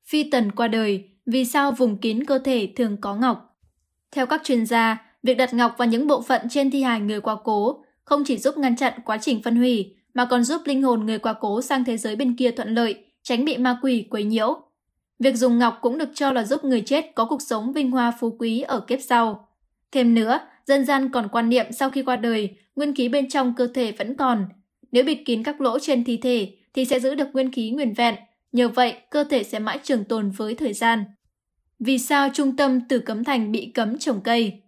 Phi 0.06 0.30
Tần 0.30 0.52
qua 0.52 0.68
đời, 0.68 1.10
vì 1.26 1.46
sao 1.46 1.72
vùng 1.72 1.98
kín 1.98 2.26
cơ 2.26 2.40
thể 2.40 2.74
thường 2.76 2.98
có 3.02 3.16
ngọc? 3.16 3.58
Theo 4.12 4.26
các 4.26 4.42
chuyên 4.44 4.66
gia, 4.66 4.98
việc 5.24 5.34
đặt 5.34 5.54
ngọc 5.54 5.76
vào 5.78 5.88
những 5.88 6.08
bộ 6.08 6.22
phận 6.22 6.42
trên 6.50 6.72
thi 6.72 6.84
hài 6.84 7.00
người 7.00 7.22
quá 7.22 7.36
cố 7.44 7.84
không 8.06 8.24
chỉ 8.26 8.38
giúp 8.38 8.58
ngăn 8.58 8.76
chặn 8.76 8.94
quá 9.06 9.18
trình 9.22 9.42
phân 9.44 9.56
hủy, 9.56 9.96
mà 10.14 10.26
còn 10.26 10.44
giúp 10.44 10.62
linh 10.66 10.84
hồn 10.84 11.06
người 11.06 11.20
quá 11.20 11.34
cố 11.34 11.62
sang 11.62 11.84
thế 11.84 11.98
giới 11.98 12.16
bên 12.16 12.36
kia 12.36 12.52
thuận 12.52 12.76
lợi, 12.76 13.04
tránh 13.24 13.46
bị 13.46 13.58
ma 13.58 13.80
quỷ 13.82 14.08
quấy 14.10 14.24
nhiễu. 14.24 14.62
Việc 15.20 15.36
dùng 15.36 15.60
ngọc 15.60 15.78
cũng 15.82 15.98
được 15.98 16.10
cho 16.14 16.32
là 16.32 16.44
giúp 16.44 16.64
người 16.64 16.82
chết 16.82 17.12
có 17.16 17.26
cuộc 17.26 17.42
sống 17.42 17.74
vinh 17.74 17.92
hoa 17.92 18.14
phú 18.20 18.36
quý 18.40 18.62
ở 18.62 18.80
kiếp 18.80 19.00
sau. 19.02 19.48
Thêm 19.92 20.14
nữa, 20.14 20.40
dân 20.66 20.86
gian 20.86 21.10
còn 21.10 21.28
quan 21.32 21.50
niệm 21.50 21.66
sau 21.72 21.90
khi 21.90 22.04
qua 22.04 22.16
đời, 22.16 22.50
nguyên 22.76 22.96
khí 22.96 23.10
bên 23.10 23.30
trong 23.30 23.54
cơ 23.58 23.68
thể 23.74 23.92
vẫn 23.92 24.16
còn. 24.16 24.46
Nếu 24.92 25.04
bịt 25.04 25.24
kín 25.26 25.44
các 25.44 25.62
lỗ 25.62 25.80
trên 25.80 26.04
thi 26.04 26.18
thể 26.18 26.56
thì 26.74 26.86
sẽ 26.86 27.00
giữ 27.00 27.16
được 27.16 27.28
nguyên 27.34 27.52
khí 27.52 27.70
nguyên 27.70 27.94
vẹn, 27.94 28.16
nhờ 28.52 28.68
vậy 28.68 28.94
cơ 29.10 29.24
thể 29.24 29.44
sẽ 29.44 29.60
mãi 29.60 29.80
trường 29.84 30.04
tồn 30.04 30.30
với 30.30 30.56
thời 30.56 30.74
gian. 30.74 31.04
Vì 31.80 31.98
sao 31.98 32.30
trung 32.34 32.56
tâm 32.56 32.82
Tử 32.82 33.00
Cấm 33.00 33.24
Thành 33.24 33.52
bị 33.52 33.72
cấm 33.76 33.98
trồng 33.98 34.22
cây? 34.22 34.62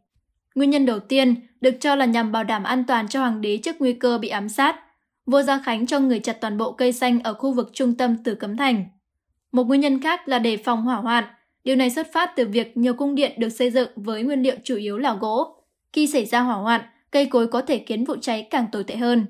Nguyên 0.55 0.69
nhân 0.69 0.85
đầu 0.85 0.99
tiên 0.99 1.35
được 1.61 1.75
cho 1.79 1.95
là 1.95 2.05
nhằm 2.05 2.31
bảo 2.31 2.43
đảm 2.43 2.63
an 2.63 2.83
toàn 2.87 3.07
cho 3.07 3.19
hoàng 3.19 3.41
đế 3.41 3.57
trước 3.57 3.75
nguy 3.79 3.93
cơ 3.93 4.17
bị 4.17 4.29
ám 4.29 4.49
sát. 4.49 4.75
Vua 5.25 5.41
Gia 5.41 5.59
Khánh 5.59 5.87
cho 5.87 5.99
người 5.99 6.19
chặt 6.19 6.33
toàn 6.41 6.57
bộ 6.57 6.71
cây 6.71 6.93
xanh 6.93 7.19
ở 7.23 7.33
khu 7.33 7.53
vực 7.53 7.69
trung 7.73 7.95
tâm 7.95 8.23
Tử 8.23 8.35
Cấm 8.35 8.57
Thành. 8.57 8.85
Một 9.51 9.63
nguyên 9.63 9.81
nhân 9.81 10.01
khác 10.01 10.27
là 10.27 10.39
để 10.39 10.57
phòng 10.57 10.83
hỏa 10.83 10.95
hoạn. 10.95 11.23
Điều 11.63 11.75
này 11.75 11.89
xuất 11.89 12.13
phát 12.13 12.31
từ 12.35 12.47
việc 12.47 12.77
nhiều 12.77 12.93
cung 12.93 13.15
điện 13.15 13.31
được 13.37 13.49
xây 13.49 13.71
dựng 13.71 13.89
với 13.95 14.23
nguyên 14.23 14.41
liệu 14.41 14.55
chủ 14.63 14.75
yếu 14.75 14.97
là 14.97 15.13
gỗ. 15.13 15.60
Khi 15.93 16.07
xảy 16.07 16.25
ra 16.25 16.39
hỏa 16.39 16.55
hoạn, 16.55 16.81
cây 17.11 17.25
cối 17.25 17.47
có 17.47 17.61
thể 17.61 17.83
khiến 17.87 18.05
vụ 18.05 18.15
cháy 18.21 18.47
càng 18.49 18.65
tồi 18.71 18.83
tệ 18.83 18.95
hơn. 18.95 19.25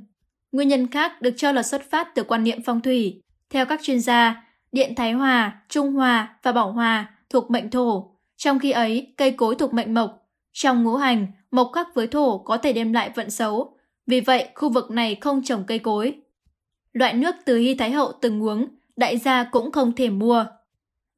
Nguyên 0.51 0.68
nhân 0.68 0.88
khác 0.88 1.22
được 1.22 1.34
cho 1.38 1.51
là 1.51 1.63
xuất 1.63 1.89
phát 1.89 2.15
từ 2.15 2.24
quan 2.24 2.44
niệm 2.44 2.60
phong 2.65 2.82
thủy. 2.82 3.22
Theo 3.50 3.65
các 3.65 3.80
chuyên 3.84 4.00
gia, 4.00 4.44
điện 4.72 4.96
Thái 4.96 5.12
Hòa, 5.12 5.62
Trung 5.70 5.94
Hòa 5.94 6.36
và 6.44 6.51
Bảo 6.51 6.72
Hòa 6.72 7.15
thuộc 7.30 7.51
mệnh 7.51 7.70
thổ. 7.70 8.12
Trong 8.38 8.60
khi 8.60 8.72
ấy, 8.72 9.13
cây 9.18 9.32
cối 9.32 9.56
thuộc 9.56 9.74
mệnh 9.74 9.94
mộc. 9.94 10.30
Trong 10.53 10.84
ngũ 10.84 10.96
hành, 10.96 11.27
mộc 11.51 11.72
khắc 11.74 11.96
với 11.96 12.08
thổ 12.08 12.38
có 12.38 12.58
thể 12.58 12.74
đem 12.74 12.94
lại 12.94 13.12
vận 13.15 13.30
xấu. 13.30 13.77
Vì 14.08 14.22
vậy, 14.22 14.48
khu 14.56 14.70
vực 14.70 14.91
này 14.91 15.15
không 15.15 15.44
trồng 15.44 15.63
cây 15.68 15.80
cối. 15.80 16.13
Loại 16.94 17.13
nước 17.13 17.36
từ 17.46 17.58
Hy 17.58 17.75
Thái 17.75 17.91
Hậu 17.91 18.12
từng 18.22 18.44
uống, 18.44 18.68
đại 18.96 19.18
gia 19.18 19.44
cũng 19.44 19.72
không 19.72 19.96
thể 19.96 20.10
mua. 20.10 20.46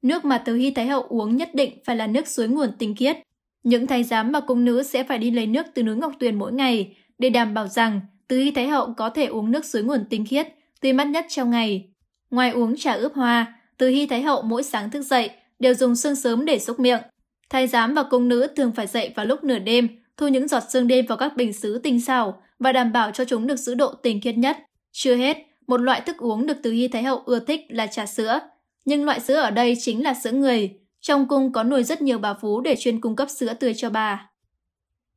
Nước 0.02 0.26
mà 0.26 0.38
từ 0.38 0.56
Hy 0.56 0.72
Thái 0.72 0.88
Hậu 0.88 1.02
uống 1.02 1.38
nhất 1.38 1.50
định 1.54 1.78
phải 1.86 1.96
là 1.96 2.08
nước 2.08 2.28
suối 2.28 2.48
nguồn 2.48 2.72
tinh 2.80 2.96
khiết. 2.96 3.18
Những 3.63 3.88
thái 3.88 4.03
giám 4.03 4.32
và 4.32 4.39
cung 4.39 4.65
nữ 4.65 4.84
sẽ 4.84 5.03
phải 5.03 5.17
đi 5.17 5.32
lấy 5.32 5.48
nước 5.48 5.65
từ 5.74 5.84
núi 5.84 5.96
Ngọc 5.96 6.12
Tuyền 6.20 6.36
mỗi 6.36 6.53
ngày 6.53 6.96
để 7.20 7.29
đảm 7.29 7.53
bảo 7.53 7.67
rằng 7.67 8.01
từ 8.27 8.38
Hy 8.38 8.51
Thái 8.51 8.67
Hậu 8.67 8.93
có 8.98 9.10
thể 9.10 9.25
uống 9.25 9.51
nước 9.51 9.65
suối 9.65 9.84
nguồn 9.84 10.05
tinh 10.10 10.25
khiết, 10.25 10.48
tươi 10.82 10.93
mát 10.93 11.08
nhất 11.08 11.25
trong 11.29 11.51
ngày. 11.51 11.89
Ngoài 12.32 12.51
uống 12.51 12.77
trà 12.77 12.93
ướp 12.93 13.13
hoa, 13.13 13.60
từ 13.77 13.89
Hy 13.89 14.05
Thái 14.05 14.22
Hậu 14.22 14.41
mỗi 14.41 14.63
sáng 14.63 14.89
thức 14.89 15.01
dậy 15.01 15.29
đều 15.60 15.74
dùng 15.74 15.96
sương 15.96 16.15
sớm 16.15 16.46
để 16.46 16.60
xúc 16.60 16.79
miệng. 16.79 17.01
Thái 17.50 17.67
giám 17.67 17.93
và 17.93 18.03
cung 18.03 18.29
nữ 18.29 18.48
thường 18.55 18.72
phải 18.75 18.88
dậy 18.88 19.12
vào 19.15 19.25
lúc 19.25 19.43
nửa 19.43 19.60
đêm, 19.60 19.88
thu 20.17 20.27
những 20.27 20.48
giọt 20.48 20.63
sương 20.70 20.88
đêm 20.88 21.05
vào 21.05 21.17
các 21.17 21.38
bình 21.38 21.53
sứ 21.53 21.79
tinh 21.79 22.01
xảo 22.01 22.41
và 22.60 22.72
đảm 22.72 22.91
bảo 22.91 23.12
cho 23.12 23.25
chúng 23.25 23.48
được 23.48 23.55
giữ 23.55 23.74
độ 23.74 23.93
tinh 23.93 24.22
khiết 24.22 24.38
nhất. 24.38 24.58
Chưa 24.91 25.15
hết, 25.15 25.38
một 25.67 25.82
loại 25.82 26.01
thức 26.01 26.17
uống 26.17 26.46
được 26.46 26.58
từ 26.63 26.72
Hy 26.72 26.88
Thái 26.88 27.03
Hậu 27.03 27.22
ưa 27.25 27.39
thích 27.39 27.62
là 27.70 27.88
trà 27.88 28.05
sữa. 28.05 28.39
Nhưng 28.86 29.05
loại 29.05 29.20
sữa 29.20 29.36
ở 29.36 29.51
đây 29.51 29.75
chính 29.79 30.03
là 30.03 30.13
sữa 30.13 30.32
người. 30.32 30.72
Trong 31.03 31.27
cung 31.27 31.51
có 31.51 31.63
nuôi 31.63 31.83
rất 31.83 32.01
nhiều 32.01 32.19
bà 32.19 32.33
phú 32.33 32.62
để 32.62 32.75
chuyên 32.79 33.01
cung 33.01 33.15
cấp 33.15 33.29
sữa 33.29 33.53
tươi 33.53 33.74
cho 33.74 33.89
bà. 33.89 34.29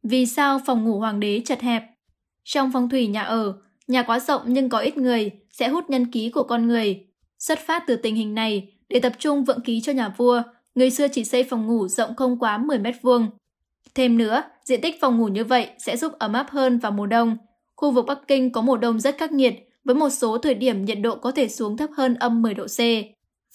Vì 0.03 0.27
sao 0.27 0.61
phòng 0.67 0.85
ngủ 0.85 0.99
hoàng 0.99 1.21
đế 1.21 1.43
chật 1.45 1.61
hẹp? 1.61 1.83
Trong 2.45 2.71
phong 2.73 2.89
thủy 2.89 3.07
nhà 3.07 3.23
ở, 3.23 3.55
nhà 3.87 4.03
quá 4.03 4.21
rộng 4.21 4.43
nhưng 4.47 4.69
có 4.69 4.79
ít 4.79 4.97
người 4.97 5.31
sẽ 5.51 5.69
hút 5.69 5.91
nhân 5.91 6.13
khí 6.13 6.31
của 6.35 6.43
con 6.43 6.67
người. 6.67 7.07
Xuất 7.39 7.59
phát 7.59 7.83
từ 7.87 7.97
tình 7.97 8.15
hình 8.15 8.35
này, 8.35 8.73
để 8.89 9.01
tập 9.01 9.13
trung 9.19 9.45
vượng 9.45 9.61
ký 9.61 9.81
cho 9.81 9.93
nhà 9.93 10.09
vua, 10.17 10.43
người 10.75 10.91
xưa 10.91 11.09
chỉ 11.09 11.25
xây 11.25 11.45
phòng 11.45 11.67
ngủ 11.67 11.89
rộng 11.89 12.15
không 12.17 12.39
quá 12.39 12.59
10 12.59 12.79
mét 12.79 12.95
vuông. 13.03 13.31
Thêm 13.95 14.19
nữa, 14.19 14.43
diện 14.65 14.81
tích 14.81 15.01
phòng 15.01 15.19
ngủ 15.19 15.29
như 15.29 15.45
vậy 15.45 15.69
sẽ 15.79 15.97
giúp 15.97 16.13
ấm 16.19 16.33
áp 16.33 16.51
hơn 16.51 16.79
vào 16.79 16.93
mùa 16.93 17.07
đông. 17.07 17.37
Khu 17.77 17.91
vực 17.91 18.07
Bắc 18.07 18.19
Kinh 18.29 18.53
có 18.53 18.61
mùa 18.61 18.77
đông 18.77 19.01
rất 19.01 19.19
khắc 19.19 19.33
nghiệt, 19.33 19.69
với 19.85 19.95
một 19.95 20.11
số 20.11 20.39
thời 20.39 20.55
điểm 20.55 20.85
nhiệt 20.85 20.99
độ 21.03 21.17
có 21.17 21.31
thể 21.31 21.49
xuống 21.49 21.77
thấp 21.77 21.91
hơn 21.97 22.15
âm 22.15 22.43
10 22.43 22.55
độ 22.55 22.67
C. 22.67 22.81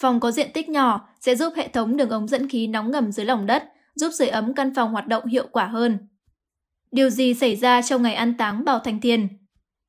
Phòng 0.01 0.19
có 0.19 0.31
diện 0.31 0.51
tích 0.53 0.69
nhỏ 0.69 1.09
sẽ 1.19 1.35
giúp 1.35 1.53
hệ 1.55 1.67
thống 1.67 1.97
đường 1.97 2.09
ống 2.09 2.27
dẫn 2.27 2.49
khí 2.49 2.67
nóng 2.67 2.91
ngầm 2.91 3.11
dưới 3.11 3.25
lòng 3.25 3.45
đất, 3.45 3.63
giúp 3.95 4.09
sưởi 4.17 4.27
ấm 4.27 4.53
căn 4.53 4.73
phòng 4.75 4.91
hoạt 4.91 5.07
động 5.07 5.25
hiệu 5.25 5.47
quả 5.51 5.65
hơn. 5.65 5.97
Điều 6.91 7.09
gì 7.09 7.33
xảy 7.33 7.55
ra 7.55 7.81
trong 7.81 8.03
ngày 8.03 8.13
an 8.13 8.37
táng 8.37 8.65
Bảo 8.65 8.79
Thanh 8.79 9.01
Thiên? 9.01 9.27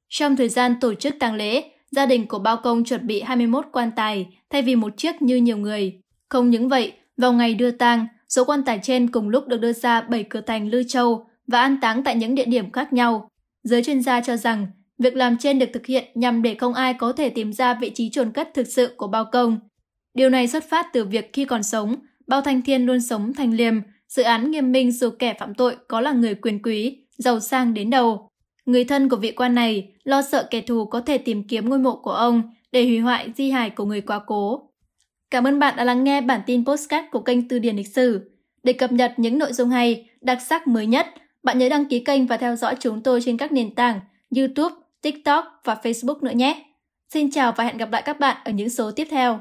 Trong 0.08 0.36
thời 0.36 0.48
gian 0.48 0.74
tổ 0.80 0.94
chức 0.94 1.14
tang 1.20 1.34
lễ, 1.34 1.64
gia 1.90 2.06
đình 2.06 2.28
của 2.28 2.38
Bao 2.38 2.56
Công 2.56 2.84
chuẩn 2.84 3.06
bị 3.06 3.20
21 3.20 3.66
quan 3.72 3.90
tài 3.96 4.26
thay 4.50 4.62
vì 4.62 4.76
một 4.76 4.96
chiếc 4.96 5.22
như 5.22 5.36
nhiều 5.36 5.56
người. 5.56 6.00
Không 6.28 6.50
những 6.50 6.68
vậy, 6.68 6.92
vào 7.16 7.32
ngày 7.32 7.54
đưa 7.54 7.70
tang, 7.70 8.06
số 8.28 8.44
quan 8.44 8.62
tài 8.64 8.80
trên 8.82 9.10
cùng 9.10 9.28
lúc 9.28 9.48
được 9.48 9.60
đưa 9.60 9.72
ra 9.72 10.00
7 10.00 10.24
cửa 10.24 10.40
thành 10.40 10.68
Lư 10.68 10.82
Châu 10.82 11.26
và 11.46 11.60
an 11.60 11.76
táng 11.80 12.04
tại 12.04 12.16
những 12.16 12.34
địa 12.34 12.46
điểm 12.46 12.72
khác 12.72 12.92
nhau. 12.92 13.28
Giới 13.62 13.82
chuyên 13.82 14.02
gia 14.02 14.20
cho 14.20 14.36
rằng, 14.36 14.66
việc 14.98 15.16
làm 15.16 15.38
trên 15.38 15.58
được 15.58 15.70
thực 15.72 15.86
hiện 15.86 16.04
nhằm 16.14 16.42
để 16.42 16.54
không 16.54 16.74
ai 16.74 16.94
có 16.94 17.12
thể 17.12 17.28
tìm 17.28 17.52
ra 17.52 17.74
vị 17.74 17.90
trí 17.94 18.10
chôn 18.10 18.32
cất 18.32 18.50
thực 18.54 18.66
sự 18.66 18.94
của 18.96 19.06
Bao 19.06 19.24
Công. 19.32 19.60
Điều 20.14 20.30
này 20.30 20.48
xuất 20.48 20.64
phát 20.70 20.86
từ 20.92 21.04
việc 21.04 21.30
khi 21.32 21.44
còn 21.44 21.62
sống, 21.62 21.96
Bao 22.26 22.40
Thanh 22.40 22.62
Thiên 22.62 22.86
luôn 22.86 23.00
sống 23.00 23.34
thành 23.34 23.54
liêm, 23.54 23.74
dự 24.08 24.22
án 24.22 24.50
nghiêm 24.50 24.72
minh 24.72 24.92
dù 24.92 25.10
kẻ 25.18 25.34
phạm 25.38 25.54
tội 25.54 25.76
có 25.88 26.00
là 26.00 26.12
người 26.12 26.34
quyền 26.34 26.62
quý, 26.62 26.98
giàu 27.18 27.40
sang 27.40 27.74
đến 27.74 27.90
đầu. 27.90 28.28
Người 28.66 28.84
thân 28.84 29.08
của 29.08 29.16
vị 29.16 29.32
quan 29.32 29.54
này 29.54 29.92
lo 30.04 30.22
sợ 30.22 30.48
kẻ 30.50 30.60
thù 30.60 30.84
có 30.84 31.00
thể 31.00 31.18
tìm 31.18 31.48
kiếm 31.48 31.68
ngôi 31.68 31.78
mộ 31.78 31.96
của 31.96 32.12
ông 32.12 32.42
để 32.72 32.84
hủy 32.84 32.98
hoại 32.98 33.32
di 33.36 33.50
hài 33.50 33.70
của 33.70 33.84
người 33.84 34.00
quá 34.00 34.20
cố. 34.26 34.68
Cảm 35.30 35.46
ơn 35.46 35.58
bạn 35.58 35.76
đã 35.76 35.84
lắng 35.84 36.04
nghe 36.04 36.20
bản 36.20 36.40
tin 36.46 36.64
postcard 36.64 37.08
của 37.10 37.20
kênh 37.20 37.48
Từ 37.48 37.58
điển 37.58 37.76
lịch 37.76 37.94
sử. 37.94 38.30
Để 38.62 38.72
cập 38.72 38.92
nhật 38.92 39.14
những 39.16 39.38
nội 39.38 39.52
dung 39.52 39.70
hay, 39.70 40.10
đặc 40.20 40.38
sắc 40.48 40.68
mới 40.68 40.86
nhất, 40.86 41.06
bạn 41.42 41.58
nhớ 41.58 41.68
đăng 41.68 41.84
ký 41.84 42.00
kênh 42.00 42.26
và 42.26 42.36
theo 42.36 42.56
dõi 42.56 42.76
chúng 42.80 43.02
tôi 43.02 43.20
trên 43.24 43.36
các 43.36 43.52
nền 43.52 43.74
tảng 43.74 44.00
YouTube, 44.36 44.74
TikTok 45.02 45.60
và 45.64 45.76
Facebook 45.82 46.20
nữa 46.22 46.32
nhé. 46.34 46.64
Xin 47.12 47.30
chào 47.30 47.52
và 47.56 47.64
hẹn 47.64 47.76
gặp 47.76 47.92
lại 47.92 48.02
các 48.02 48.20
bạn 48.20 48.36
ở 48.44 48.52
những 48.52 48.70
số 48.70 48.90
tiếp 48.90 49.08
theo. 49.10 49.40